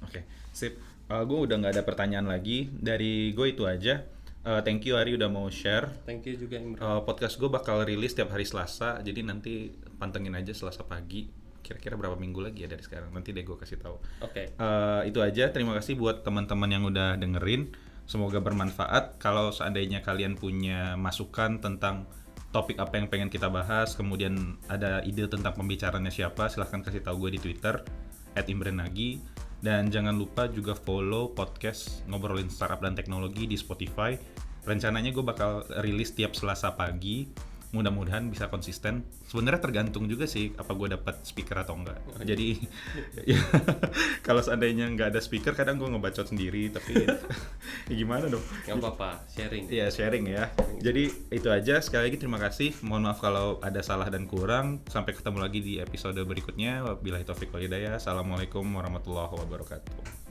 Oke, 0.00 0.24
sip. 0.50 0.80
gue 1.06 1.38
udah 1.38 1.58
nggak 1.58 1.74
ada 1.74 1.82
pertanyaan 1.82 2.24
lagi. 2.24 2.70
Dari 2.70 3.30
gue 3.30 3.46
itu 3.50 3.66
aja. 3.66 4.00
Eh, 4.40 4.60
thank 4.62 4.80
you 4.82 4.96
Ari 4.96 5.12
udah 5.12 5.28
mau 5.28 5.44
share. 5.46 5.92
thank 6.02 6.24
you 6.24 6.32
juga 6.34 6.56
Imran 6.56 6.80
Eh, 6.80 7.00
podcast 7.04 7.36
gue 7.36 7.46
bakal 7.46 7.84
rilis 7.84 8.16
tiap 8.16 8.30
hari 8.30 8.48
Selasa. 8.48 8.96
Jadi 8.98 9.20
nanti 9.20 9.68
pantengin 9.98 10.32
aja 10.32 10.56
Selasa 10.56 10.80
pagi. 10.82 11.28
Kira-kira 11.60 11.94
berapa 11.96 12.16
minggu 12.16 12.40
lagi 12.42 12.64
ya 12.64 12.68
dari 12.68 12.82
sekarang? 12.82 13.12
Nanti 13.14 13.30
deh 13.30 13.44
gue 13.44 13.56
kasih 13.56 13.78
tahu. 13.78 13.96
oke 14.24 14.42
Eh, 14.56 15.00
itu 15.08 15.18
aja. 15.20 15.48
Terima 15.52 15.76
kasih 15.76 15.96
buat 15.96 16.26
teman-teman 16.26 16.70
yang 16.70 16.84
udah 16.88 17.16
dengerin. 17.16 17.72
Semoga 18.10 18.42
bermanfaat. 18.42 19.22
Kalau 19.22 19.54
seandainya 19.54 20.02
kalian 20.02 20.34
punya 20.34 20.98
masukan 20.98 21.62
tentang 21.62 22.10
topik 22.50 22.82
apa 22.82 22.98
yang 22.98 23.06
pengen 23.06 23.30
kita 23.30 23.46
bahas, 23.46 23.94
kemudian 23.94 24.58
ada 24.66 24.98
ide 25.06 25.30
tentang 25.30 25.54
pembicaranya 25.54 26.10
siapa, 26.10 26.50
silahkan 26.50 26.82
kasih 26.82 27.06
tahu 27.06 27.30
gue 27.30 27.38
di 27.38 27.40
Twitter 27.40 27.86
@imbrenagi 28.34 29.22
dan 29.60 29.92
jangan 29.92 30.16
lupa 30.16 30.48
juga 30.48 30.72
follow 30.72 31.30
podcast 31.36 32.02
ngobrolin 32.08 32.48
startup 32.48 32.80
dan 32.82 32.96
teknologi 32.96 33.46
di 33.46 33.54
Spotify. 33.54 34.16
Rencananya 34.64 35.12
gue 35.12 35.24
bakal 35.24 35.64
rilis 35.84 36.12
tiap 36.16 36.36
Selasa 36.36 36.74
pagi. 36.74 37.28
Mudah-mudahan 37.70 38.26
bisa 38.28 38.50
konsisten. 38.50 39.06
Sebenarnya 39.26 39.62
tergantung 39.62 40.10
juga 40.10 40.26
sih 40.26 40.50
apa 40.58 40.74
gue 40.74 40.90
dapat 40.90 41.22
speaker 41.22 41.62
atau 41.62 41.78
enggak. 41.78 41.98
Jadi 42.26 42.58
ya, 43.30 43.40
kalau 44.26 44.42
seandainya 44.42 44.90
nggak 44.90 45.14
ada 45.14 45.20
speaker, 45.22 45.54
kadang 45.54 45.78
gue 45.78 45.86
ngebacot 45.86 46.26
sendiri. 46.30 46.70
Tapi 46.74 46.90
ya 46.98 47.14
gimana 48.00 48.26
dong? 48.26 48.42
nggak 48.66 48.76
apa-apa 48.78 49.24
sharing 49.30 49.70
Iya 49.70 49.86
sharing 49.90 50.24
ya. 50.26 50.50
Jadi 50.82 51.10
itu 51.30 51.48
aja. 51.48 51.78
Sekali 51.78 52.10
lagi 52.10 52.18
terima 52.18 52.42
kasih. 52.42 52.74
Mohon 52.82 53.02
maaf 53.10 53.18
kalau 53.22 53.62
ada 53.62 53.80
salah 53.80 54.10
dan 54.10 54.26
kurang. 54.26 54.82
Sampai 54.90 55.14
ketemu 55.14 55.38
lagi 55.38 55.60
di 55.62 55.78
episode 55.78 56.18
berikutnya. 56.26 56.82
Wabillahi 56.82 57.22
taufiq 57.22 57.54
wal 57.54 57.62
hidayah. 57.62 57.96
Assalamualaikum 57.98 58.66
warahmatullahi 58.66 59.30
wabarakatuh. 59.30 60.29